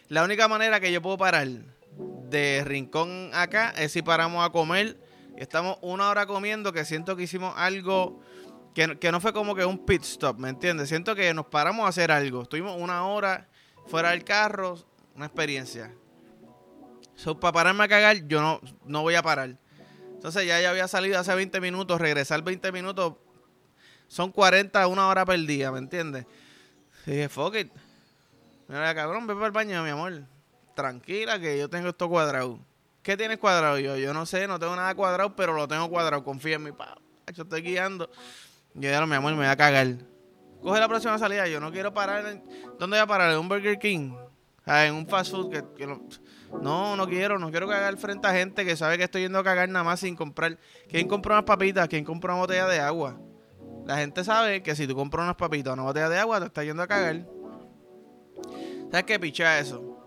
la 0.07 0.23
única 0.23 0.47
manera 0.47 0.79
que 0.79 0.91
yo 0.91 1.01
puedo 1.01 1.17
parar 1.17 1.47
de 2.29 2.63
Rincón 2.65 3.31
acá 3.33 3.71
es 3.71 3.91
si 3.91 4.01
paramos 4.01 4.45
a 4.45 4.51
comer. 4.51 4.97
Estamos 5.43 5.77
una 5.81 6.09
hora 6.09 6.25
comiendo 6.25 6.71
que 6.73 6.85
siento 6.85 7.15
que 7.15 7.23
hicimos 7.23 7.53
algo 7.57 8.21
que, 8.73 8.97
que 8.97 9.11
no 9.11 9.19
fue 9.19 9.33
como 9.33 9.53
que 9.53 9.65
un 9.65 9.85
pit 9.85 10.01
stop, 10.03 10.39
¿me 10.39 10.49
entiendes? 10.49 10.89
Siento 10.89 11.15
que 11.15 11.33
nos 11.33 11.45
paramos 11.47 11.85
a 11.85 11.89
hacer 11.89 12.11
algo. 12.11 12.43
Estuvimos 12.43 12.75
una 12.79 13.05
hora 13.05 13.49
fuera 13.85 14.11
del 14.11 14.23
carro, 14.23 14.77
una 15.15 15.25
experiencia. 15.25 15.93
So, 17.15 17.39
para 17.39 17.51
pararme 17.51 17.83
a 17.83 17.87
cagar, 17.87 18.27
yo 18.27 18.41
no, 18.41 18.61
no 18.85 19.01
voy 19.01 19.15
a 19.15 19.21
parar. 19.21 19.57
Entonces 20.13 20.47
ya, 20.47 20.59
ya 20.61 20.69
había 20.69 20.87
salido 20.87 21.19
hace 21.19 21.35
20 21.35 21.59
minutos, 21.59 21.99
regresar 21.99 22.41
20 22.41 22.71
minutos 22.71 23.15
son 24.07 24.31
40, 24.31 24.87
una 24.87 25.07
hora 25.07 25.25
perdida, 25.25 25.71
¿me 25.71 25.79
entiendes? 25.79 26.25
Dije, 27.05 27.27
fuck 27.27 27.55
it. 27.55 27.71
Mira, 28.69 28.95
cabrón, 28.95 29.27
ve 29.27 29.33
para 29.33 29.47
el 29.47 29.51
baño, 29.51 29.83
mi 29.83 29.89
amor. 29.89 30.23
Tranquila 30.73 31.37
que 31.39 31.59
yo 31.59 31.69
tengo 31.69 31.89
esto 31.89 32.07
cuadrado. 32.07 32.59
¿Qué 33.03 33.15
tienes 33.17 33.37
cuadrado? 33.37 33.77
Yo, 33.77 33.97
yo 33.97 34.13
no 34.13 34.25
sé, 34.25 34.47
no 34.47 34.57
tengo 34.57 34.75
nada 34.75 34.95
cuadrado, 34.95 35.35
pero 35.35 35.53
lo 35.53 35.67
tengo 35.67 35.89
cuadrado. 35.89 36.23
Confía 36.23 36.55
en 36.55 36.63
mi 36.63 36.71
papá. 36.71 36.99
Yo 37.33 37.43
estoy 37.43 37.61
guiando. 37.61 38.09
Yo 38.73 38.89
ya, 38.89 39.05
mi 39.05 39.15
amor, 39.15 39.33
me 39.33 39.39
voy 39.39 39.47
a 39.47 39.55
cagar 39.55 39.97
coge 40.63 40.79
la 40.79 40.87
próxima 40.87 41.17
salida. 41.19 41.47
Yo 41.47 41.59
no 41.59 41.71
quiero 41.71 41.93
parar. 41.93 42.41
¿Dónde 42.79 42.97
voy 42.97 43.03
a 43.03 43.05
parar? 43.05 43.31
¿En 43.31 43.37
un 43.37 43.49
Burger 43.49 43.77
King? 43.77 44.15
En 44.65 44.95
un 44.95 45.05
fast 45.05 45.31
food. 45.31 45.51
Que, 45.51 45.85
no, 45.85 46.95
no, 46.95 47.07
quiero. 47.07 47.37
No 47.37 47.51
quiero 47.51 47.67
cagar 47.67 47.95
frente 47.97 48.27
a 48.27 48.31
gente 48.31 48.65
que 48.65 48.75
sabe 48.75 48.97
que 48.97 49.03
estoy 49.03 49.23
yendo 49.23 49.37
a 49.37 49.43
cagar 49.43 49.69
nada 49.69 49.83
más 49.83 49.99
sin 49.99 50.15
comprar. 50.15 50.57
¿Quién 50.87 51.07
compró 51.07 51.33
unas 51.33 51.45
papitas? 51.45 51.87
¿Quién 51.87 52.05
compró 52.05 52.33
una 52.33 52.41
botella 52.41 52.67
de 52.67 52.79
agua? 52.79 53.19
La 53.85 53.97
gente 53.97 54.23
sabe 54.23 54.63
que 54.63 54.75
si 54.75 54.87
tú 54.87 54.95
compras 54.95 55.25
unas 55.25 55.35
papitas 55.35 55.71
o 55.71 55.73
una 55.73 55.83
botella 55.83 56.09
de 56.09 56.17
agua, 56.17 56.39
te 56.39 56.45
estás 56.45 56.63
yendo 56.63 56.81
a 56.81 56.87
cagar. 56.87 57.27
¿Sabes 58.89 59.03
qué? 59.05 59.19
Picha 59.19 59.59
eso. 59.59 59.99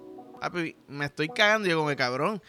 me 0.88 1.04
estoy 1.04 1.28
cagando. 1.28 1.68
Yo 1.68 1.78
como 1.78 1.94
cabrón. 1.94 2.42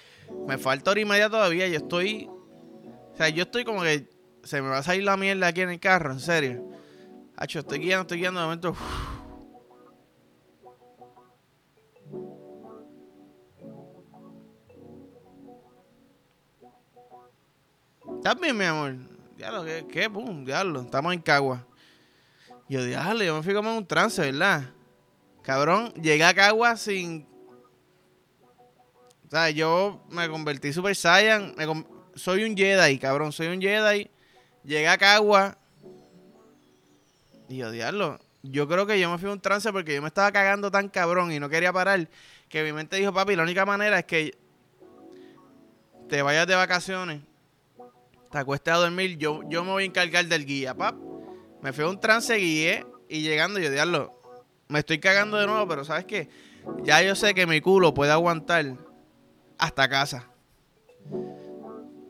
Me 0.48 0.57
falta 0.57 0.91
hora 0.91 1.00
y 1.00 1.05
media 1.05 1.29
todavía. 1.29 1.67
Yo 1.67 1.77
estoy. 1.77 2.29
O 2.29 3.15
sea, 3.17 3.29
yo 3.29 3.43
estoy 3.43 3.63
como 3.63 3.81
que. 3.81 4.10
Se 4.43 4.62
me 4.62 4.69
va 4.69 4.77
a 4.77 4.84
salir 4.84 5.03
la 5.03 5.17
mierda 5.17 5.48
aquí 5.48 5.62
en 5.62 5.69
el 5.69 5.79
carro, 5.79 6.13
en 6.13 6.19
serio. 6.22 6.69
Hacho, 7.36 7.60
estoy 7.60 7.79
guiando, 7.79 8.03
estoy 8.03 8.19
guiando 8.19 8.39
de 8.39 8.46
momento. 8.46 8.75
¿Estás 18.17 18.39
bien, 18.41 18.57
mi 18.57 18.65
amor? 18.65 18.96
Diablo, 19.38 19.63
¿qué? 19.63 19.86
¿Qué? 19.89 20.10
Pum, 20.10 20.43
diablo. 20.43 20.81
Estamos 20.81 21.13
en 21.13 21.22
Cagua. 21.22 21.65
Yo, 22.67 22.84
diablo, 22.84 23.24
yo 23.24 23.36
me 23.38 23.43
fui 23.43 23.53
como 23.53 23.69
en 23.69 23.77
un 23.77 23.88
trance, 23.88 24.22
¿verdad? 24.22 24.63
Cabrón, 25.43 25.93
llegué 25.93 26.25
a 26.25 26.34
Cagua 26.34 26.75
sin... 26.75 27.25
O 29.27 29.29
sea, 29.29 29.50
yo 29.50 30.05
me 30.10 30.29
convertí 30.29 30.72
Super 30.72 30.96
Saiyan. 30.96 31.53
Soy 32.15 32.43
un 32.43 32.55
Jedi, 32.55 32.98
cabrón. 32.98 33.31
Soy 33.31 33.48
un 33.48 33.62
Jedi. 33.62 34.10
Llegué 34.63 34.88
a 34.88 34.98
Cagua 34.98 35.57
y 37.50 37.62
odiarlo. 37.62 38.19
Yo 38.43 38.67
creo 38.67 38.86
que 38.86 39.00
yo 39.00 39.12
me 39.12 39.17
fui 39.17 39.29
a 39.29 39.34
un 39.34 39.41
trance 39.41 39.72
porque 39.72 39.96
yo 39.96 40.01
me 40.01 40.07
estaba 40.07 40.31
cagando 40.31 40.72
tan 40.72 40.88
cabrón 40.89 41.31
y 41.31 41.39
no 41.39 41.50
quería 41.50 41.74
parar. 41.74 42.07
Que 42.48 42.63
mi 42.63 42.72
mente 42.72 42.96
dijo, 42.96 43.13
papi, 43.13 43.36
la 43.36 43.43
única 43.43 43.65
manera 43.65 44.00
es 44.00 44.05
que 44.05 44.38
te 46.07 46.22
vayas 46.22 46.48
de 46.48 46.55
vacaciones, 46.55 47.22
te 48.31 48.38
acuestes 48.38 48.74
a 48.74 48.77
dormir, 48.77 49.17
yo, 49.17 49.41
yo 49.50 49.65
me 49.65 49.72
voy 49.72 49.84
a 49.84 49.86
encargar 49.88 50.25
del 50.25 50.46
guía, 50.46 50.74
pap. 50.74 50.96
Me 51.62 51.74
fui 51.74 51.84
a 51.84 51.89
un 51.89 52.00
trance, 52.00 52.34
guié 52.38 52.86
y 53.10 53.22
llegando, 53.22 53.60
yo 53.60 53.69
diablo, 53.69 54.17
me 54.69 54.79
estoy 54.79 55.00
cagando 55.00 55.38
de 55.38 55.48
nuevo, 55.48 55.67
pero 55.67 55.84
¿sabes 55.84 56.05
qué? 56.05 56.29
Ya 56.84 57.01
yo 57.01 57.15
sé 57.15 57.34
que 57.34 57.46
mi 57.46 57.60
culo 57.60 57.93
puede 57.93 58.12
aguantar 58.13 58.77
hasta 59.57 59.87
casa. 59.89 60.27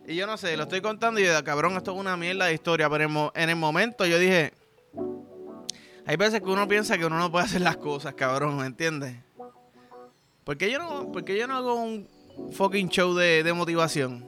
Y 0.06 0.16
yo 0.16 0.26
no 0.26 0.38
sé, 0.38 0.56
lo 0.56 0.64
estoy 0.64 0.80
contando 0.80 1.20
y 1.20 1.26
yo, 1.26 1.44
cabrón, 1.44 1.76
esto 1.76 1.94
es 1.94 2.00
una 2.00 2.16
mierda 2.16 2.46
de 2.46 2.54
historia. 2.54 2.90
Pero 2.90 3.32
en, 3.36 3.50
el 3.50 3.56
momento 3.58 4.06
yo 4.06 4.18
dije, 4.18 4.54
hay 6.06 6.16
veces 6.16 6.40
que 6.40 6.50
uno 6.50 6.68
piensa 6.68 6.98
que 6.98 7.06
uno 7.06 7.18
no 7.18 7.30
puede 7.30 7.46
hacer 7.46 7.62
las 7.62 7.76
cosas, 7.76 8.14
cabrón, 8.14 8.58
¿me 8.58 8.66
entiendes? 8.66 9.18
Porque 10.46 10.72
yo 10.72 10.80
no, 10.80 11.12
porque 11.12 11.38
yo 11.38 11.46
no 11.46 11.58
hago 11.58 11.76
un 11.76 12.08
fucking 12.54 12.88
show 12.88 13.14
de, 13.14 13.44
de 13.44 13.52
motivación. 13.52 14.26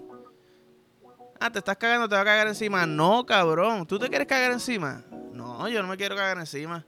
Ah, 1.39 1.49
te 1.49 1.59
estás 1.59 1.77
cagando, 1.77 2.09
te 2.09 2.15
va 2.15 2.21
a 2.21 2.25
cagar 2.25 2.47
encima. 2.47 2.85
No, 2.85 3.25
cabrón. 3.25 3.87
¿Tú 3.87 3.97
te 3.97 4.09
quieres 4.09 4.27
cagar 4.27 4.51
encima? 4.51 5.01
No, 5.31 5.69
yo 5.69 5.81
no 5.81 5.87
me 5.87 5.95
quiero 5.95 6.17
cagar 6.17 6.37
encima. 6.37 6.85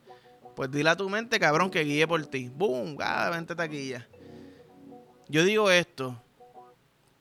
Pues 0.54 0.70
dile 0.70 0.90
a 0.90 0.98
tu 0.98 1.10
mente, 1.10 1.40
cabrón, 1.40 1.72
que 1.72 1.86
guíe 1.86 2.06
por 2.06 2.26
ti. 2.26 2.52
¡Bum! 2.54 2.98
¡Ah, 3.00 3.30
vente 3.32 3.56
taquilla! 3.56 4.06
Yo 5.32 5.46
digo 5.46 5.72
esto 5.72 6.22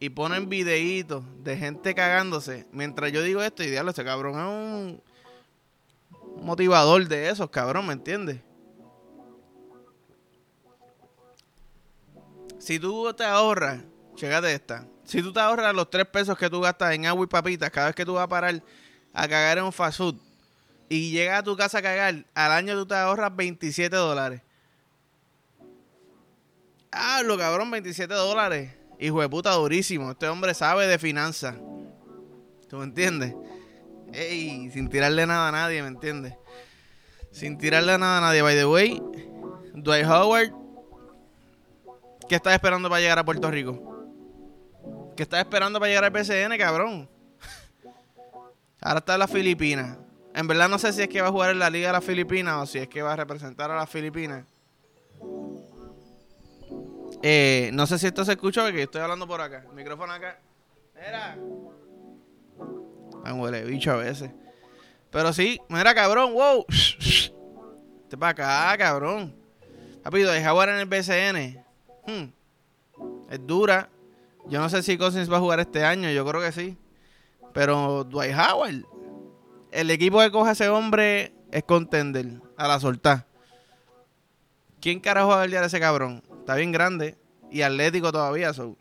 y 0.01 0.09
ponen 0.09 0.49
videitos 0.49 1.23
de 1.45 1.57
gente 1.57 1.95
cagándose 1.95 2.67
mientras 2.73 3.13
yo 3.13 3.23
digo 3.23 3.41
esto 3.41 3.63
y 3.63 3.71
diablo, 3.71 3.93
ese 3.93 4.03
cabrón 4.03 4.33
es 4.33 4.47
un 4.47 6.45
motivador 6.45 7.07
de 7.07 7.29
esos, 7.29 7.49
cabrón, 7.51 7.87
¿me 7.87 7.93
entiendes? 7.93 8.41
Si 12.59 12.81
tú 12.81 13.15
te 13.15 13.23
ahorras, 13.23 13.81
chégate 14.17 14.55
esta, 14.55 14.89
si 15.05 15.23
tú 15.23 15.33
te 15.33 15.39
ahorras 15.39 15.73
los 15.73 15.89
tres 15.89 16.07
pesos 16.07 16.37
que 16.37 16.51
tú 16.51 16.61
gastas 16.61 16.95
en 16.95 17.07
agua 17.07 17.23
y 17.23 17.29
papitas 17.29 17.71
cada 17.71 17.87
vez 17.87 17.95
que 17.95 18.05
tú 18.05 18.15
vas 18.15 18.25
a 18.25 18.29
parar 18.29 18.61
a 19.13 19.29
cagar 19.29 19.59
en 19.59 19.65
un 19.65 19.73
fast 19.73 19.99
food 19.99 20.17
y 20.89 21.13
llegas 21.13 21.39
a 21.39 21.43
tu 21.45 21.57
casa 21.57 21.79
a 21.79 21.83
cagar, 21.83 22.25
al 22.35 22.51
año 22.51 22.75
tú 22.75 22.87
te 22.87 22.97
ahorras 22.97 23.37
27 23.37 23.95
dólares. 23.95 24.43
Ah, 26.93 27.23
lo 27.25 27.39
cabrón, 27.39 27.71
27 27.71 28.13
dólares. 28.13 28.73
Hijo 28.99 29.21
de 29.21 29.29
puta, 29.29 29.53
durísimo. 29.53 30.11
Este 30.11 30.29
hombre 30.29 30.55
sabe 30.55 30.87
de 30.87 30.99
finanzas. 30.99 31.57
¿Tú 32.69 32.79
me 32.79 32.85
entiendes? 32.85 33.35
Ey, 34.13 34.71
sin 34.71 34.89
tirarle 34.89 35.27
nada 35.27 35.49
a 35.49 35.53
nadie, 35.53 35.83
¿me 35.83 35.89
entiendes? 35.89 36.35
Sin 37.31 37.57
tirarle 37.59 37.97
nada 37.97 38.19
a 38.19 38.21
nadie. 38.21 38.43
By 38.43 38.57
the 38.57 38.67
way, 38.67 39.03
Dwight 39.75 40.07
Howard, 40.07 40.53
¿qué 42.29 42.35
estás 42.35 42.55
esperando 42.55 42.89
para 42.89 43.01
llegar 43.01 43.19
a 43.19 43.25
Puerto 43.25 43.51
Rico? 43.51 43.91
¿Qué 45.17 45.23
estás 45.23 45.41
esperando 45.41 45.79
para 45.79 45.89
llegar 45.89 46.05
al 46.05 46.13
PCN, 46.13 46.59
cabrón? 46.59 47.09
Ahora 48.81 48.99
está 48.99 49.15
en 49.15 49.21
las 49.21 49.31
Filipinas. 49.31 49.99
En 50.35 50.47
verdad 50.47 50.69
no 50.69 50.79
sé 50.79 50.93
si 50.93 51.03
es 51.03 51.09
que 51.09 51.21
va 51.21 51.29
a 51.29 51.33
jugar 51.33 51.51
en 51.51 51.59
la 51.59 51.71
Liga 51.71 51.89
de 51.89 51.93
las 51.95 52.05
Filipinas 52.05 52.57
o 52.63 52.67
si 52.67 52.79
es 52.79 52.89
que 52.89 53.03
va 53.03 53.13
a 53.13 53.17
representar 53.17 53.71
a 53.71 53.77
las 53.77 53.89
Filipinas. 53.89 54.45
Eh, 57.23 57.71
no 57.75 57.87
sé 57.87 57.99
si 57.99 58.07
esto 58.07 58.25
se 58.25 58.33
escucha 58.33 58.63
porque 58.63 58.83
estoy 58.83 59.03
hablando 59.03 59.27
por 59.27 59.41
acá. 59.41 59.65
El 59.69 59.75
micrófono 59.75 60.13
acá. 60.13 60.39
Mira. 60.95 61.37
Me 63.25 63.33
huele 63.33 63.65
bicho 63.65 63.93
a 63.93 63.97
veces. 63.97 64.31
Pero 65.11 65.33
sí, 65.33 65.61
mira, 65.69 65.95
cabrón, 65.95 66.33
wow. 66.33 66.65
Este 66.69 68.17
para 68.17 68.31
acá, 68.31 68.79
cabrón. 68.79 69.35
Rápido, 70.05 70.33
de 70.33 70.45
jugar 70.45 70.71
en 70.71 70.77
el 70.77 70.87
BCN. 70.87 71.65
Hmm. 72.07 72.33
Es 73.31 73.47
dura. 73.47 73.89
Yo 74.47 74.61
no 74.61 74.69
sé 74.69 74.83
si 74.83 74.97
Cousins 74.97 75.31
va 75.31 75.37
a 75.37 75.41
jugar 75.41 75.61
este 75.61 75.85
año, 75.85 76.11
yo 76.11 76.25
creo 76.27 76.41
que 76.41 76.53
sí. 76.53 76.77
Pero 77.53 78.05
Dwight 78.05 78.35
Howard, 78.35 78.85
el 79.71 79.91
equipo 79.91 80.21
que 80.21 80.31
coge 80.31 80.51
a 80.51 80.53
ese 80.53 80.69
hombre 80.69 81.33
es 81.51 81.63
contender 81.65 82.41
a 82.57 82.69
la 82.69 82.81
soltar. 82.81 83.27
¿Quién 84.81 85.01
carajo 85.01 85.29
va 85.29 85.35
a 85.35 85.39
guardiar 85.39 85.63
a 85.63 85.67
ese 85.67 85.79
cabrón? 85.79 86.23
Está 86.51 86.59
bien 86.59 86.73
grande 86.73 87.17
y 87.49 87.63
atlético 87.63 88.11
todavía. 88.11 88.53
So. 88.53 88.77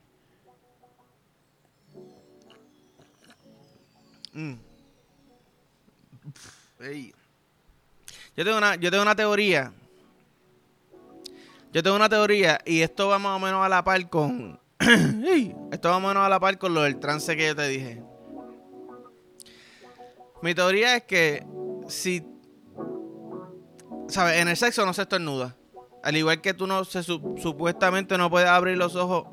Mm. 4.33 4.55
Yo 8.35 8.43
tengo 8.43 8.57
una, 8.57 8.75
yo 8.75 8.89
tengo 8.89 9.03
una 9.03 9.15
teoría. 9.15 9.71
Yo 11.71 11.83
tengo 11.83 11.95
una 11.95 12.09
teoría 12.09 12.59
y 12.65 12.81
esto 12.81 13.09
va 13.09 13.19
más 13.19 13.35
o 13.35 13.39
menos 13.39 13.63
a 13.63 13.69
la 13.69 13.83
par 13.83 14.09
con. 14.09 14.59
esto 15.71 15.89
va 15.89 15.99
más 15.99 16.05
o 16.05 16.07
menos 16.07 16.25
a 16.25 16.29
la 16.29 16.39
par 16.39 16.57
con 16.57 16.73
lo 16.73 16.81
del 16.81 16.99
trance 16.99 17.37
que 17.37 17.49
yo 17.49 17.55
te 17.55 17.67
dije. 17.67 18.01
Mi 20.41 20.55
teoría 20.55 20.95
es 20.95 21.03
que 21.03 21.45
si. 21.87 22.25
¿Sabes? 24.07 24.41
En 24.41 24.47
el 24.47 24.57
sexo 24.57 24.87
no 24.87 24.93
se 24.95 25.03
estornuda. 25.03 25.55
Al 26.03 26.15
igual 26.15 26.41
que 26.41 26.53
tú 26.53 26.67
no 26.67 26.85
se, 26.85 27.03
supuestamente 27.03 28.17
no 28.17 28.29
puedes 28.29 28.49
abrir 28.49 28.77
los 28.77 28.95
ojos 28.95 29.25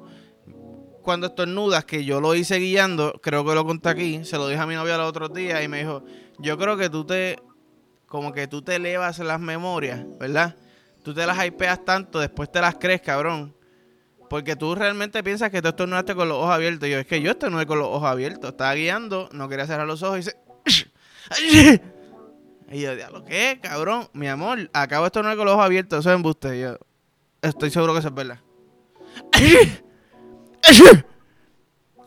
cuando 1.02 1.28
estornudas, 1.28 1.84
que 1.84 2.04
yo 2.04 2.20
lo 2.20 2.34
hice 2.34 2.58
guiando, 2.58 3.12
creo 3.22 3.44
que 3.44 3.54
lo 3.54 3.64
conté 3.64 3.90
aquí, 3.90 4.24
se 4.24 4.36
lo 4.36 4.48
dije 4.48 4.60
a 4.60 4.66
mi 4.66 4.74
novia 4.74 4.96
el 4.96 5.02
otro 5.02 5.28
día 5.28 5.62
y 5.62 5.68
me 5.68 5.78
dijo, 5.78 6.04
yo 6.40 6.58
creo 6.58 6.76
que 6.76 6.90
tú 6.90 7.04
te, 7.04 7.38
como 8.06 8.32
que 8.32 8.48
tú 8.48 8.60
te 8.62 8.74
elevas 8.74 9.20
las 9.20 9.38
memorias, 9.38 10.04
¿verdad? 10.18 10.56
Tú 11.04 11.14
te 11.14 11.24
las 11.24 11.46
hypeas 11.46 11.84
tanto, 11.84 12.18
después 12.18 12.50
te 12.50 12.60
las 12.60 12.74
crees, 12.74 13.00
cabrón. 13.02 13.54
Porque 14.28 14.56
tú 14.56 14.74
realmente 14.74 15.22
piensas 15.22 15.52
que 15.52 15.62
tú 15.62 15.68
estornudaste 15.68 16.16
con 16.16 16.28
los 16.28 16.38
ojos 16.38 16.50
abiertos. 16.50 16.88
Yo, 16.88 16.98
es 16.98 17.06
que 17.06 17.22
yo 17.22 17.30
estornudé 17.30 17.66
con 17.66 17.78
los 17.78 17.86
ojos 17.86 18.08
abiertos. 18.08 18.50
Estaba 18.50 18.74
guiando, 18.74 19.28
no 19.30 19.48
quería 19.48 19.66
cerrar 19.66 19.86
los 19.86 20.02
ojos 20.02 20.16
y 20.16 20.20
dice... 20.22 21.82
Y 22.70 22.80
yo, 22.80 22.94
lo 22.94 23.24
¿qué, 23.24 23.60
cabrón? 23.62 24.08
Mi 24.12 24.26
amor, 24.26 24.68
acabo 24.72 25.04
de 25.04 25.08
estornudar 25.08 25.36
con 25.36 25.46
los 25.46 25.54
ojos 25.54 25.64
abiertos, 25.64 26.00
eso 26.00 26.10
es 26.10 26.16
embuste. 26.16 26.58
Yo 26.58 26.78
estoy 27.40 27.70
seguro 27.70 27.92
que 27.92 28.00
eso 28.00 28.08
es 28.08 28.14
verdad. 28.14 28.40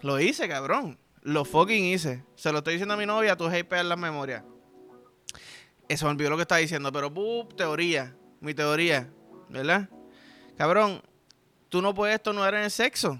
Lo 0.02 0.20
hice, 0.20 0.48
cabrón. 0.48 0.98
Lo 1.22 1.46
fucking 1.46 1.86
hice. 1.86 2.24
Se 2.36 2.52
lo 2.52 2.60
estoy 2.60 2.74
diciendo 2.74 2.94
a 2.94 2.98
mi 2.98 3.06
novia, 3.06 3.36
tú 3.36 3.50
hypeas 3.50 3.86
las 3.86 3.98
memorias. 3.98 4.44
Eso 5.88 6.06
me 6.06 6.12
olvidó 6.12 6.30
lo 6.30 6.36
que 6.38 6.44
estaba 6.44 6.60
diciendo, 6.60 6.92
pero 6.92 7.10
bup, 7.10 7.56
teoría. 7.56 8.16
Mi 8.40 8.54
teoría, 8.54 9.10
¿verdad? 9.50 9.90
Cabrón, 10.58 11.02
tú 11.68 11.82
no 11.82 11.94
puedes 11.94 12.16
estornudar 12.16 12.54
en 12.54 12.64
el 12.64 12.72
sexo. 12.72 13.20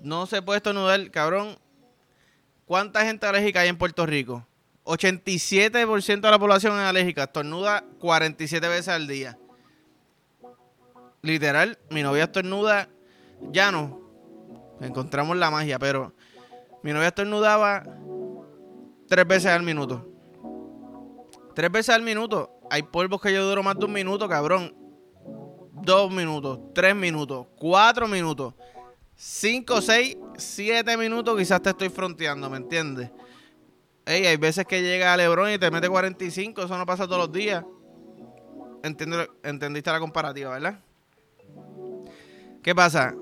No 0.00 0.26
se 0.26 0.42
puede 0.42 0.56
estornudar, 0.56 1.10
cabrón. 1.10 1.56
¿Cuánta 2.66 3.04
gente 3.04 3.26
alérgica 3.26 3.60
hay 3.60 3.68
en 3.68 3.78
Puerto 3.78 4.04
Rico? 4.06 4.46
87% 4.84 6.20
de 6.20 6.30
la 6.30 6.38
población 6.38 6.74
es 6.74 6.84
alérgica. 6.84 7.24
Estornuda 7.24 7.84
47 7.98 8.68
veces 8.68 8.88
al 8.88 9.06
día. 9.06 9.38
Literal, 11.22 11.78
mi 11.90 12.02
novia 12.02 12.24
estornuda. 12.24 12.88
Ya 13.50 13.70
no. 13.70 14.00
Encontramos 14.80 15.36
la 15.36 15.50
magia, 15.50 15.78
pero 15.78 16.12
mi 16.82 16.92
novia 16.92 17.08
estornudaba 17.08 17.84
tres 19.08 19.26
veces 19.26 19.52
al 19.52 19.62
minuto. 19.62 20.08
Tres 21.54 21.70
veces 21.70 21.94
al 21.94 22.02
minuto. 22.02 22.50
Hay 22.70 22.82
polvos 22.82 23.20
que 23.20 23.32
yo 23.32 23.46
duro 23.46 23.62
más 23.62 23.78
de 23.78 23.84
un 23.84 23.92
minuto, 23.92 24.28
cabrón. 24.28 24.74
Dos 25.72 26.10
minutos, 26.12 26.60
tres 26.74 26.94
minutos, 26.94 27.46
cuatro 27.56 28.06
minutos, 28.06 28.54
cinco, 29.16 29.80
seis, 29.80 30.16
siete 30.36 30.96
minutos. 30.96 31.36
Quizás 31.36 31.60
te 31.60 31.70
estoy 31.70 31.88
fronteando, 31.88 32.48
¿me 32.48 32.56
entiendes? 32.56 33.10
Ey, 34.04 34.26
hay 34.26 34.36
veces 34.36 34.66
que 34.66 34.82
llega 34.82 35.16
Lebron 35.16 35.50
y 35.52 35.58
te 35.58 35.70
mete 35.70 35.88
45, 35.88 36.62
eso 36.62 36.76
no 36.76 36.84
pasa 36.84 37.06
todos 37.06 37.18
los 37.18 37.32
días. 37.32 37.64
entendiste 38.82 39.90
la 39.90 40.00
comparativa, 40.00 40.50
¿verdad? 40.50 40.80
¿Qué 42.62 42.74
pasa? 42.74 43.14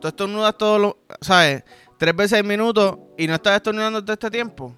Tú 0.00 0.08
estornudas 0.08 0.56
todos 0.56 0.80
los, 0.80 0.96
¿sabes? 1.20 1.64
Tres 1.98 2.14
veces 2.14 2.38
al 2.38 2.44
minuto 2.44 3.12
y 3.16 3.26
no 3.26 3.34
estás 3.34 3.56
estornudando 3.56 4.02
todo 4.02 4.12
este 4.12 4.30
tiempo. 4.30 4.74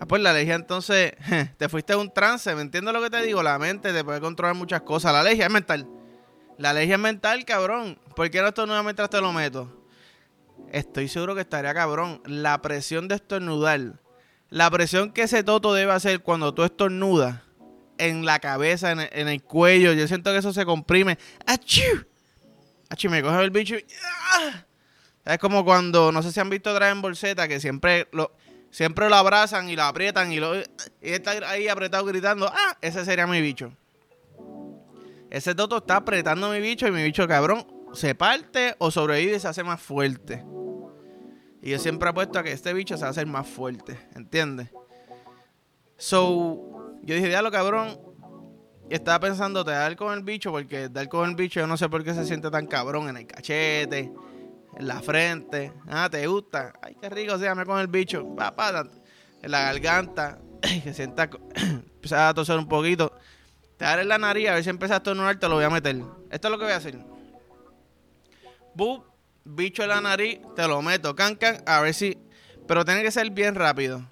Ah, 0.00 0.06
pues 0.06 0.22
la 0.22 0.30
alergia 0.30 0.54
entonces, 0.54 1.12
te 1.56 1.68
fuiste 1.68 1.92
a 1.92 1.98
un 1.98 2.12
trance, 2.12 2.54
¿me 2.54 2.62
entiendes 2.62 2.94
lo 2.94 3.02
que 3.02 3.10
te 3.10 3.22
digo? 3.22 3.42
La 3.42 3.58
mente 3.58 3.92
te 3.92 4.04
puede 4.04 4.20
controlar 4.20 4.54
muchas 4.54 4.82
cosas. 4.82 5.12
La 5.12 5.20
alergia 5.20 5.46
es 5.46 5.52
mental. 5.52 5.88
La 6.56 6.70
alergia 6.70 6.94
es 6.94 7.00
mental, 7.00 7.44
cabrón. 7.44 7.98
¿Por 8.14 8.30
qué 8.30 8.40
no 8.40 8.48
estornudas 8.48 8.84
mientras 8.84 9.10
te 9.10 9.20
lo 9.20 9.32
meto? 9.32 9.77
Estoy 10.72 11.08
seguro 11.08 11.34
que 11.34 11.42
estaría 11.42 11.74
cabrón. 11.74 12.22
La 12.24 12.60
presión 12.62 13.08
de 13.08 13.16
estornudar. 13.16 14.00
La 14.50 14.70
presión 14.70 15.12
que 15.12 15.22
ese 15.22 15.42
toto 15.44 15.74
debe 15.74 15.92
hacer 15.92 16.20
cuando 16.20 16.54
tú 16.54 16.64
estornudas 16.64 17.42
en 17.98 18.24
la 18.24 18.38
cabeza, 18.38 18.92
en 18.92 19.28
el, 19.28 19.42
cuello. 19.42 19.92
Yo 19.92 20.06
siento 20.08 20.32
que 20.32 20.38
eso 20.38 20.52
se 20.52 20.64
comprime. 20.64 21.18
¡Achú! 21.46 22.06
¡Achú! 22.88 23.10
Me 23.10 23.22
coge 23.22 23.42
el 23.42 23.50
bicho. 23.50 23.76
¡ah! 24.34 24.64
Es 25.24 25.38
como 25.38 25.64
cuando, 25.64 26.10
no 26.10 26.22
sé 26.22 26.32
si 26.32 26.40
han 26.40 26.48
visto 26.48 26.72
Dragon 26.72 27.02
Ball 27.02 27.16
Z, 27.16 27.46
que 27.48 27.60
siempre 27.60 28.08
lo, 28.12 28.32
siempre 28.70 29.10
lo 29.10 29.16
abrazan 29.16 29.68
y 29.68 29.76
lo 29.76 29.82
aprietan 29.82 30.32
y, 30.32 30.40
lo, 30.40 30.56
y 30.56 30.64
está 31.02 31.32
ahí 31.50 31.68
apretado 31.68 32.06
gritando. 32.06 32.50
¡Ah! 32.50 32.78
Ese 32.80 33.04
sería 33.04 33.26
mi 33.26 33.42
bicho. 33.42 33.72
Ese 35.30 35.54
toto 35.54 35.78
está 35.78 35.96
apretando 35.96 36.48
mi 36.50 36.60
bicho 36.60 36.86
y 36.86 36.90
mi 36.90 37.02
bicho, 37.02 37.28
cabrón, 37.28 37.66
se 37.92 38.14
parte 38.14 38.74
o 38.78 38.90
sobrevive 38.90 39.36
y 39.36 39.40
se 39.40 39.48
hace 39.48 39.64
más 39.64 39.80
fuerte. 39.80 40.44
Y 41.60 41.70
yo 41.70 41.78
siempre 41.78 42.08
apuesto 42.08 42.38
a 42.38 42.42
que 42.42 42.52
este 42.52 42.72
bicho 42.72 42.96
se 42.96 43.02
va 43.02 43.08
a 43.08 43.10
hacer 43.10 43.26
más 43.26 43.46
fuerte, 43.46 43.98
¿entiendes? 44.14 44.70
So, 45.96 46.96
yo 47.02 47.14
dije, 47.14 47.28
diablo 47.28 47.50
cabrón, 47.50 47.98
estaba 48.88 49.20
pensando, 49.20 49.64
te 49.64 49.72
dar 49.72 49.96
con 49.96 50.12
el 50.14 50.22
bicho, 50.22 50.50
porque 50.50 50.88
dar 50.88 51.08
con 51.08 51.28
el 51.28 51.34
bicho 51.34 51.60
yo 51.60 51.66
no 51.66 51.76
sé 51.76 51.88
por 51.88 52.04
qué 52.04 52.14
se 52.14 52.24
siente 52.24 52.50
tan 52.50 52.66
cabrón 52.66 53.08
en 53.08 53.16
el 53.16 53.26
cachete, 53.26 54.12
en 54.76 54.88
la 54.88 55.00
frente. 55.00 55.72
Ah, 55.88 56.08
te 56.10 56.26
gusta. 56.26 56.72
Ay, 56.80 56.96
qué 57.00 57.10
rico, 57.10 57.36
déjame 57.36 57.64
con 57.66 57.80
el 57.80 57.88
bicho. 57.88 58.24
Papá, 58.36 58.88
en 59.42 59.50
la 59.50 59.60
garganta, 59.60 60.38
que 60.84 60.94
sienta, 60.94 61.28
empieza 61.56 62.28
a 62.28 62.34
toser 62.34 62.58
un 62.58 62.68
poquito. 62.68 63.12
Te 63.76 63.84
dar 63.84 63.98
en 63.98 64.08
la 64.08 64.18
nariz, 64.18 64.48
a 64.48 64.54
ver 64.54 64.64
si 64.64 64.70
empiezas 64.70 64.96
a 64.96 64.98
estornudar, 64.98 65.38
te 65.38 65.48
lo 65.48 65.56
voy 65.56 65.64
a 65.64 65.70
meter. 65.70 65.96
Esto 66.30 66.48
es 66.48 66.52
lo 66.52 66.58
que 66.58 66.64
voy 66.64 66.72
a 66.72 66.76
hacer. 66.76 66.98
Bicho 69.44 69.82
en 69.82 69.88
la 69.88 70.00
nariz, 70.00 70.40
te 70.54 70.68
lo 70.68 70.82
meto. 70.82 71.16
Can, 71.16 71.36
can, 71.36 71.62
a 71.66 71.80
ver 71.80 71.94
si. 71.94 72.18
Pero 72.66 72.84
tiene 72.84 73.02
que 73.02 73.10
ser 73.10 73.30
bien 73.30 73.54
rápido. 73.54 74.04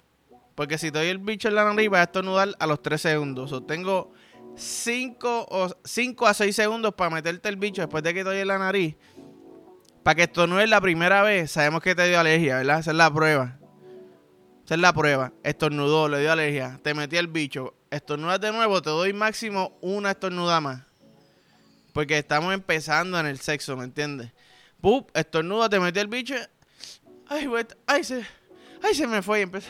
Porque 0.55 0.77
si 0.79 0.91
te 0.91 0.97
doy 0.97 1.09
el 1.09 1.19
bicho 1.19 1.47
en 1.47 1.55
la 1.55 1.63
nariz, 1.63 1.89
vas 1.89 1.99
a 1.99 2.03
estornudar 2.03 2.49
a 2.57 2.65
los 2.65 2.81
3 2.81 2.99
segundos. 2.99 3.51
O 3.51 3.61
tengo 3.61 4.11
5 4.55 5.47
o 5.49 5.69
5 5.83 6.27
a 6.27 6.33
6 6.33 6.55
segundos 6.55 6.95
para 6.95 7.11
meterte 7.11 7.49
el 7.49 7.57
bicho 7.57 7.81
después 7.81 8.03
de 8.03 8.13
que 8.13 8.23
te 8.23 8.29
doy 8.29 8.39
en 8.39 8.47
la 8.47 8.57
nariz. 8.57 8.95
Para 10.01 10.15
que 10.15 10.23
estornudes 10.23 10.67
la 10.69 10.81
primera 10.81 11.21
vez, 11.21 11.51
sabemos 11.51 11.81
que 11.81 11.93
te 11.93 12.07
dio 12.07 12.19
alergia, 12.19 12.57
¿verdad? 12.57 12.79
Esa 12.79 12.91
es 12.91 12.97
la 12.97 13.13
prueba. 13.13 13.59
Esa 14.65 14.75
es 14.75 14.81
la 14.81 14.93
prueba. 14.93 15.33
Estornudó, 15.43 16.09
le 16.09 16.21
dio 16.21 16.31
alergia. 16.31 16.79
Te 16.81 16.93
metí 16.93 17.17
el 17.17 17.27
bicho. 17.27 17.75
Estornudas 17.91 18.41
de 18.41 18.51
nuevo, 18.51 18.81
te 18.81 18.89
doy 18.89 19.13
máximo 19.13 19.77
una 19.81 20.11
estornuda 20.11 20.59
más. 20.59 20.81
Porque 21.93 22.17
estamos 22.17 22.53
empezando 22.53 23.19
en 23.19 23.27
el 23.27 23.39
sexo, 23.39 23.77
¿me 23.77 23.83
entiendes? 23.83 24.31
Pup, 24.81 25.09
estornuda, 25.13 25.69
te 25.69 25.79
metí 25.79 25.99
el 25.99 26.07
bicho. 26.07 26.35
Ay, 27.27 27.49
ay, 27.85 28.03
se, 28.03 28.25
ay, 28.81 28.93
se 28.93 29.07
me 29.07 29.21
fue. 29.21 29.41
Empecé, 29.41 29.67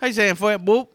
ay, 0.00 0.12
se 0.12 0.22
me 0.22 0.34
fue. 0.34 0.56
Bup. 0.56 0.90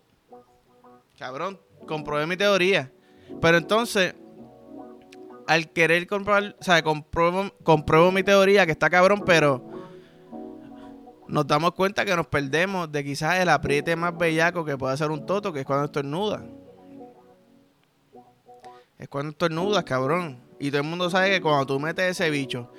Cabrón, 1.17 1.59
comprobé 1.87 2.25
mi 2.25 2.35
teoría. 2.35 2.91
Pero 3.39 3.57
entonces, 3.57 4.15
al 5.47 5.71
querer 5.71 6.07
comprobar, 6.07 6.55
o 6.59 6.63
sea, 6.63 6.81
compruebo, 6.81 7.51
compruebo 7.63 8.11
mi 8.11 8.23
teoría 8.23 8.65
que 8.65 8.71
está 8.71 8.89
cabrón, 8.89 9.23
pero 9.25 9.63
nos 11.27 11.47
damos 11.47 11.73
cuenta 11.73 12.03
que 12.03 12.15
nos 12.15 12.27
perdemos 12.27 12.91
de 12.91 13.03
quizás 13.03 13.39
el 13.39 13.49
apriete 13.49 13.95
más 13.95 14.17
bellaco 14.17 14.65
que 14.65 14.77
puede 14.77 14.93
hacer 14.93 15.11
un 15.11 15.25
toto, 15.25 15.53
que 15.53 15.61
es 15.61 15.65
cuando 15.65 15.85
estornuda. 15.85 16.43
Es 18.97 19.07
cuando 19.07 19.31
estornudas, 19.31 19.83
cabrón. 19.83 20.39
Y 20.59 20.69
todo 20.69 20.81
el 20.81 20.87
mundo 20.87 21.09
sabe 21.09 21.29
que 21.29 21.41
cuando 21.41 21.65
tú 21.65 21.79
metes 21.79 22.11
ese 22.11 22.29
bicho 22.29 22.71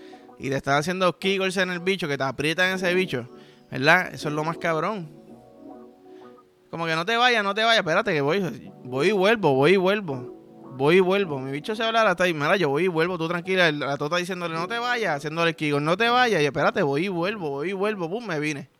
y 0.42 0.50
te 0.50 0.56
están 0.56 0.74
haciendo 0.74 1.18
kegels 1.18 1.56
en 1.56 1.70
el 1.70 1.78
bicho, 1.78 2.08
que 2.08 2.18
te 2.18 2.24
aprietan 2.24 2.74
ese 2.74 2.92
bicho, 2.94 3.28
¿verdad? 3.70 4.12
Eso 4.12 4.28
es 4.28 4.34
lo 4.34 4.42
más 4.42 4.58
cabrón. 4.58 5.08
Como 6.68 6.84
que 6.84 6.96
no 6.96 7.06
te 7.06 7.16
vayas, 7.16 7.44
no 7.44 7.54
te 7.54 7.62
vayas, 7.62 7.78
espérate 7.78 8.12
que 8.12 8.20
voy, 8.20 8.72
voy 8.82 9.08
y 9.08 9.12
vuelvo, 9.12 9.54
voy 9.54 9.74
y 9.74 9.76
vuelvo. 9.76 10.42
Voy 10.74 10.96
y 10.96 11.00
vuelvo. 11.00 11.38
Mi 11.38 11.52
bicho 11.52 11.76
se 11.76 11.82
habla 11.82 12.02
hasta 12.02 12.24
ahí. 12.24 12.32
Mira, 12.32 12.56
yo 12.56 12.70
voy 12.70 12.84
y 12.84 12.88
vuelvo. 12.88 13.18
Tú 13.18 13.28
tranquila. 13.28 13.70
La 13.70 13.98
tota 13.98 14.16
diciéndole, 14.16 14.54
no 14.54 14.66
te 14.66 14.78
vayas. 14.78 15.18
Haciéndole 15.18 15.54
el 15.58 15.84
no 15.84 15.98
te 15.98 16.08
vayas. 16.08 16.40
Y 16.40 16.46
espérate, 16.46 16.82
voy 16.82 17.04
y 17.04 17.08
vuelvo, 17.08 17.50
voy 17.50 17.70
y 17.70 17.74
vuelvo. 17.74 18.08
Pum, 18.08 18.26
me 18.26 18.40
vine. 18.40 18.70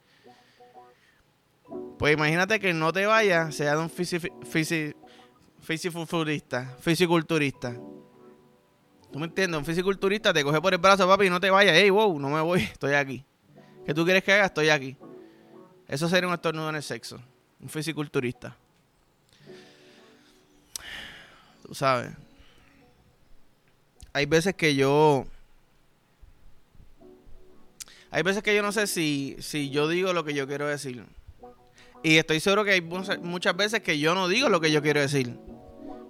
Pues 1.99 2.14
imagínate 2.14 2.59
que 2.59 2.73
no 2.73 2.95
te 2.95 3.04
vayas, 3.04 3.54
sea 3.54 3.76
de 3.76 3.83
un 3.83 3.90
fisiculturista. 3.90 6.76
Fisiculturista. 6.81 7.76
¿Tú 9.12 9.19
me 9.19 9.26
entiendes? 9.26 9.59
Un 9.59 9.64
fisiculturista 9.64 10.33
te 10.33 10.42
coge 10.42 10.61
por 10.61 10.73
el 10.73 10.78
brazo, 10.78 11.07
papi, 11.07 11.26
y 11.26 11.31
no 11.31 11.38
te 11.38 11.50
vayas. 11.50 11.76
Ey, 11.76 11.90
wow, 11.90 12.19
no 12.19 12.31
me 12.31 12.40
voy, 12.40 12.61
estoy 12.73 12.95
aquí. 12.95 13.25
¿Qué 13.85 13.92
tú 13.92 14.04
quieres 14.04 14.25
que 14.25 14.33
haga? 14.33 14.47
Estoy 14.47 14.71
aquí. 14.71 14.97
Eso 15.87 16.09
sería 16.09 16.26
un 16.26 16.35
estornudo 16.35 16.71
en 16.71 16.76
el 16.76 16.83
sexo. 16.83 17.21
Un 17.61 17.69
fisiculturista. 17.69 18.57
Tú 21.66 21.75
sabes. 21.75 22.11
Hay 24.14 24.25
veces 24.25 24.54
que 24.54 24.75
yo. 24.75 25.26
Hay 28.11 28.23
veces 28.23 28.42
que 28.42 28.54
yo 28.54 28.62
no 28.62 28.73
sé 28.73 28.87
si, 28.87 29.37
si 29.40 29.71
yo 29.71 29.88
digo 29.88 30.12
lo 30.12 30.25
que 30.25 30.35
yo 30.35 30.47
quiero 30.47 30.66
decir. 30.66 31.04
Y 32.02 32.16
estoy 32.16 32.40
seguro 32.40 32.64
que 32.64 32.73
hay 32.73 32.81
muchas 32.81 33.57
veces 33.57 33.81
que 33.81 33.98
yo 33.98 34.14
no 34.14 34.29
digo 34.29 34.48
lo 34.48 34.61
que 34.61 34.70
yo 34.70 34.83
quiero 34.83 35.01
decir. 35.01 35.37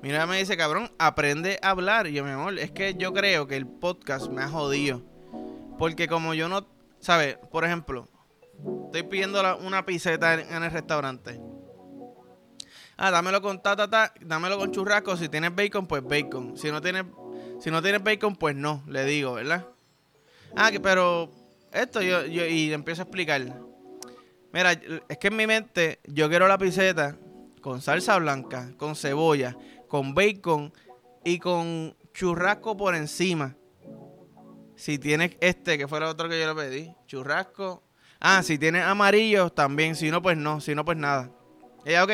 Mira, 0.03 0.27
me 0.27 0.37
dice, 0.38 0.57
cabrón, 0.57 0.91
aprende 0.99 1.61
a 1.62 1.71
hablar. 1.71 2.09
Yo, 2.09 2.25
mi 2.25 2.31
amor, 2.31 2.59
es 2.59 2.73
que 2.73 2.95
yo 2.95 3.12
creo 3.12 3.47
que 3.47 3.57
el 3.57 3.69
podcast 3.69 4.29
me 4.29 4.43
ha 4.43 4.49
jodido. 4.49 5.01
Porque 5.79 6.09
como 6.09 6.35
yo 6.35 6.49
no, 6.49 6.67
¿sabes? 6.99 7.38
Por 7.53 7.65
ejemplo, 7.65 8.09
estoy 8.87 9.05
pidiendo 9.05 9.41
una 9.59 9.87
piseta 9.87 10.35
en, 10.35 10.62
el 10.62 10.71
restaurante. 10.73 11.41
Ah, 12.97 13.12
dámelo 13.12 13.41
con 13.41 13.62
ta, 13.62 13.77
ta, 13.77 13.88
ta, 13.88 14.12
dámelo 14.21 14.59
con 14.59 14.73
churrasco. 14.73 15.17
Si 15.17 15.29
tienes 15.29 15.55
bacon, 15.55 15.87
pues 15.87 16.03
bacon. 16.03 16.57
Si 16.57 16.73
no 16.73 16.81
tienes, 16.81 17.05
si 17.61 17.71
no 17.71 17.81
bacon, 17.81 18.35
pues 18.35 18.57
no, 18.57 18.83
le 18.88 19.05
digo, 19.05 19.35
¿verdad? 19.35 19.69
Ah, 20.57 20.73
que 20.73 20.81
pero 20.81 21.33
esto 21.73 22.03
yo, 22.03 22.27
yo 22.27 22.45
y 22.45 22.73
empiezo 22.73 23.03
a 23.03 23.05
explicar. 23.05 23.41
Mira, 24.53 24.73
es 24.73 25.19
que 25.19 25.29
en 25.29 25.37
mi 25.37 25.47
mente 25.47 26.01
yo 26.05 26.29
quiero 26.29 26.49
la 26.49 26.59
piseta 26.59 27.17
con 27.62 27.81
salsa 27.81 28.19
blanca, 28.19 28.73
con 28.77 28.97
cebolla, 28.97 29.57
con 29.93 30.15
bacon 30.15 30.73
y 31.23 31.39
con 31.39 31.95
churrasco 32.15 32.75
por 32.79 32.95
encima. 32.95 33.57
Si 34.75 34.99
tienes 34.99 35.37
este, 35.39 35.77
que 35.77 35.87
fue 35.87 35.99
el 35.99 36.05
otro 36.05 36.31
que 36.31 36.41
yo 36.41 36.47
le 36.47 36.63
pedí, 36.63 36.95
churrasco. 37.07 37.83
Ah, 38.19 38.43
si 38.43 38.57
tienes 38.57 38.85
amarillo 38.85 39.51
también, 39.51 39.95
si 39.95 40.11
no, 40.11 40.23
pues 40.23 40.39
no, 40.39 40.63
si 40.63 40.75
no, 40.75 40.83
pues 40.83 40.97
nada. 40.97 41.31
Ya, 41.85 42.05
ok. 42.05 42.11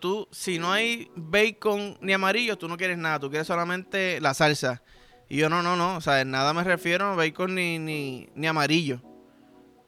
Tú, 0.00 0.28
si 0.30 0.60
no 0.60 0.70
hay 0.70 1.10
bacon 1.16 1.98
ni 2.00 2.12
amarillo, 2.12 2.56
tú 2.56 2.68
no 2.68 2.76
quieres 2.76 2.98
nada, 2.98 3.18
tú 3.18 3.28
quieres 3.28 3.48
solamente 3.48 4.20
la 4.20 4.32
salsa. 4.32 4.80
Y 5.28 5.38
yo 5.38 5.48
no, 5.48 5.60
no, 5.60 5.74
no, 5.74 5.96
o 5.96 6.00
sea, 6.00 6.24
nada 6.24 6.52
me 6.52 6.62
refiero 6.62 7.06
a 7.06 7.16
bacon 7.16 7.56
ni, 7.56 7.80
ni, 7.80 8.28
ni 8.36 8.46
amarillo. 8.46 9.02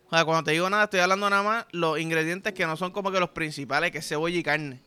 O 0.07 0.11
sea, 0.11 0.25
cuando 0.25 0.43
te 0.43 0.51
digo 0.51 0.69
nada, 0.69 0.83
estoy 0.83 0.99
hablando 0.99 1.31
nada 1.31 1.45
más 1.45 1.67
los 1.71 2.01
ingredientes 2.01 2.55
que 2.55 2.67
no 2.67 2.77
son 2.77 2.91
como 2.91 3.13
que 3.13 3.21
los 3.21 3.31
principales, 3.31 3.93
que 3.93 3.99
es 3.99 4.09
cebolla 4.09 4.37
y 4.37 4.43
carne. 4.43 4.83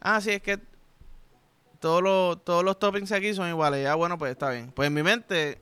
Ah, 0.00 0.20
sí, 0.20 0.30
es 0.30 0.42
que 0.42 0.58
todos 1.80 2.02
los, 2.02 2.44
todos 2.44 2.64
los 2.64 2.78
toppings 2.78 3.12
aquí 3.12 3.34
son 3.34 3.48
iguales. 3.48 3.82
Ya, 3.82 3.94
bueno, 3.94 4.18
pues 4.18 4.32
está 4.32 4.50
bien. 4.50 4.72
Pues 4.72 4.88
en 4.88 4.94
mi 4.94 5.02
mente, 5.02 5.58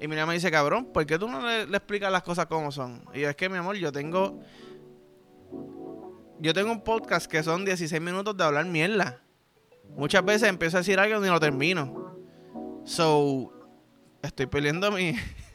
y 0.00 0.08
mi 0.08 0.16
mamá 0.16 0.26
me 0.26 0.34
dice, 0.34 0.50
cabrón, 0.50 0.86
¿por 0.86 1.06
qué 1.06 1.18
tú 1.18 1.28
no 1.28 1.40
le, 1.40 1.62
explicas 1.62 2.10
las 2.10 2.22
cosas 2.22 2.46
como 2.46 2.72
son? 2.72 3.04
Y 3.14 3.20
yo, 3.20 3.28
es 3.28 3.36
que, 3.36 3.48
mi 3.48 3.56
amor, 3.56 3.76
yo 3.76 3.92
tengo... 3.92 4.40
Yo 6.40 6.52
tengo 6.52 6.72
un 6.72 6.82
podcast 6.82 7.30
que 7.30 7.42
son 7.42 7.64
16 7.64 8.02
minutos 8.02 8.36
de 8.36 8.44
hablar 8.44 8.66
mierda. 8.66 9.22
Muchas 9.96 10.24
veces 10.24 10.48
empiezo 10.48 10.76
a 10.76 10.80
decir 10.80 10.98
algo 10.98 11.18
y 11.18 11.22
ni 11.22 11.28
lo 11.28 11.38
termino. 11.38 12.18
So, 12.84 13.52
estoy 14.22 14.46
perdiendo 14.46 14.90
mi... 14.90 15.14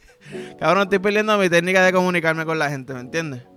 Cabrón, 0.60 0.84
estoy 0.84 1.00
perdiendo 1.00 1.38
mi 1.38 1.50
técnica 1.50 1.84
de 1.84 1.92
comunicarme 1.92 2.46
con 2.46 2.58
la 2.58 2.70
gente, 2.70 2.94
¿me 2.94 3.02
entiendes? 3.02 3.49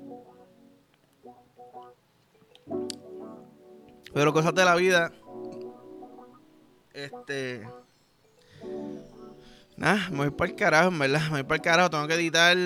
Pero 4.15 4.33
cosas 4.33 4.55
de 4.55 4.65
la 4.65 4.75
vida. 4.75 5.13
Este. 6.93 7.67
Nada, 9.77 10.09
me 10.11 10.19
voy 10.19 10.31
para 10.31 10.51
el 10.51 10.57
carajo, 10.57 10.89
en 10.89 10.99
verdad. 10.99 11.23
Me 11.25 11.31
voy 11.31 11.43
para 11.45 11.57
el 11.57 11.63
carajo, 11.63 11.91
tengo 11.91 12.07
que 12.07 12.15
editar. 12.15 12.57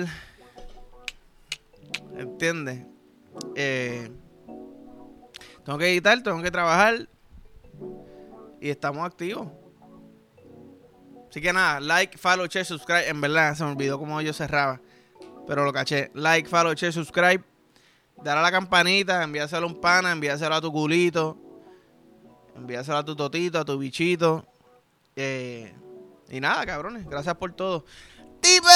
¿Entiendes? 2.17 2.85
Eh, 3.55 4.09
tengo 5.65 5.77
que 5.77 5.89
editar, 5.89 6.21
tengo 6.21 6.41
que 6.41 6.51
trabajar. 6.51 7.07
Y 8.59 8.69
estamos 8.69 9.05
activos. 9.05 9.47
Así 11.29 11.41
que 11.41 11.53
nada, 11.53 11.79
like, 11.79 12.17
follow, 12.17 12.47
share, 12.47 12.65
subscribe. 12.65 13.07
En 13.07 13.21
verdad, 13.21 13.53
se 13.55 13.63
me 13.63 13.71
olvidó 13.71 13.99
cómo 13.99 14.19
yo 14.21 14.33
cerraba. 14.33 14.81
Pero 15.45 15.63
lo 15.63 15.71
caché. 15.71 16.11
Like, 16.13 16.49
follow, 16.49 16.73
share, 16.73 16.91
subscribe. 16.91 17.43
Dale 18.23 18.39
a 18.39 18.43
la 18.43 18.51
campanita, 18.51 19.23
envíaselo 19.23 19.67
a 19.67 19.69
un 19.69 19.79
pana, 19.79 20.11
envíaselo 20.11 20.55
a 20.55 20.61
tu 20.61 20.71
culito. 20.71 21.37
Envíaselo 22.55 22.97
a 22.97 23.05
tu 23.05 23.15
totito, 23.15 23.59
a 23.59 23.65
tu 23.65 23.77
bichito. 23.77 24.45
Eh, 25.15 25.73
y 26.29 26.39
nada, 26.39 26.65
cabrones. 26.65 27.07
Gracias 27.07 27.35
por 27.35 27.53
todo. 27.53 27.85
¡Tipe! 28.41 28.67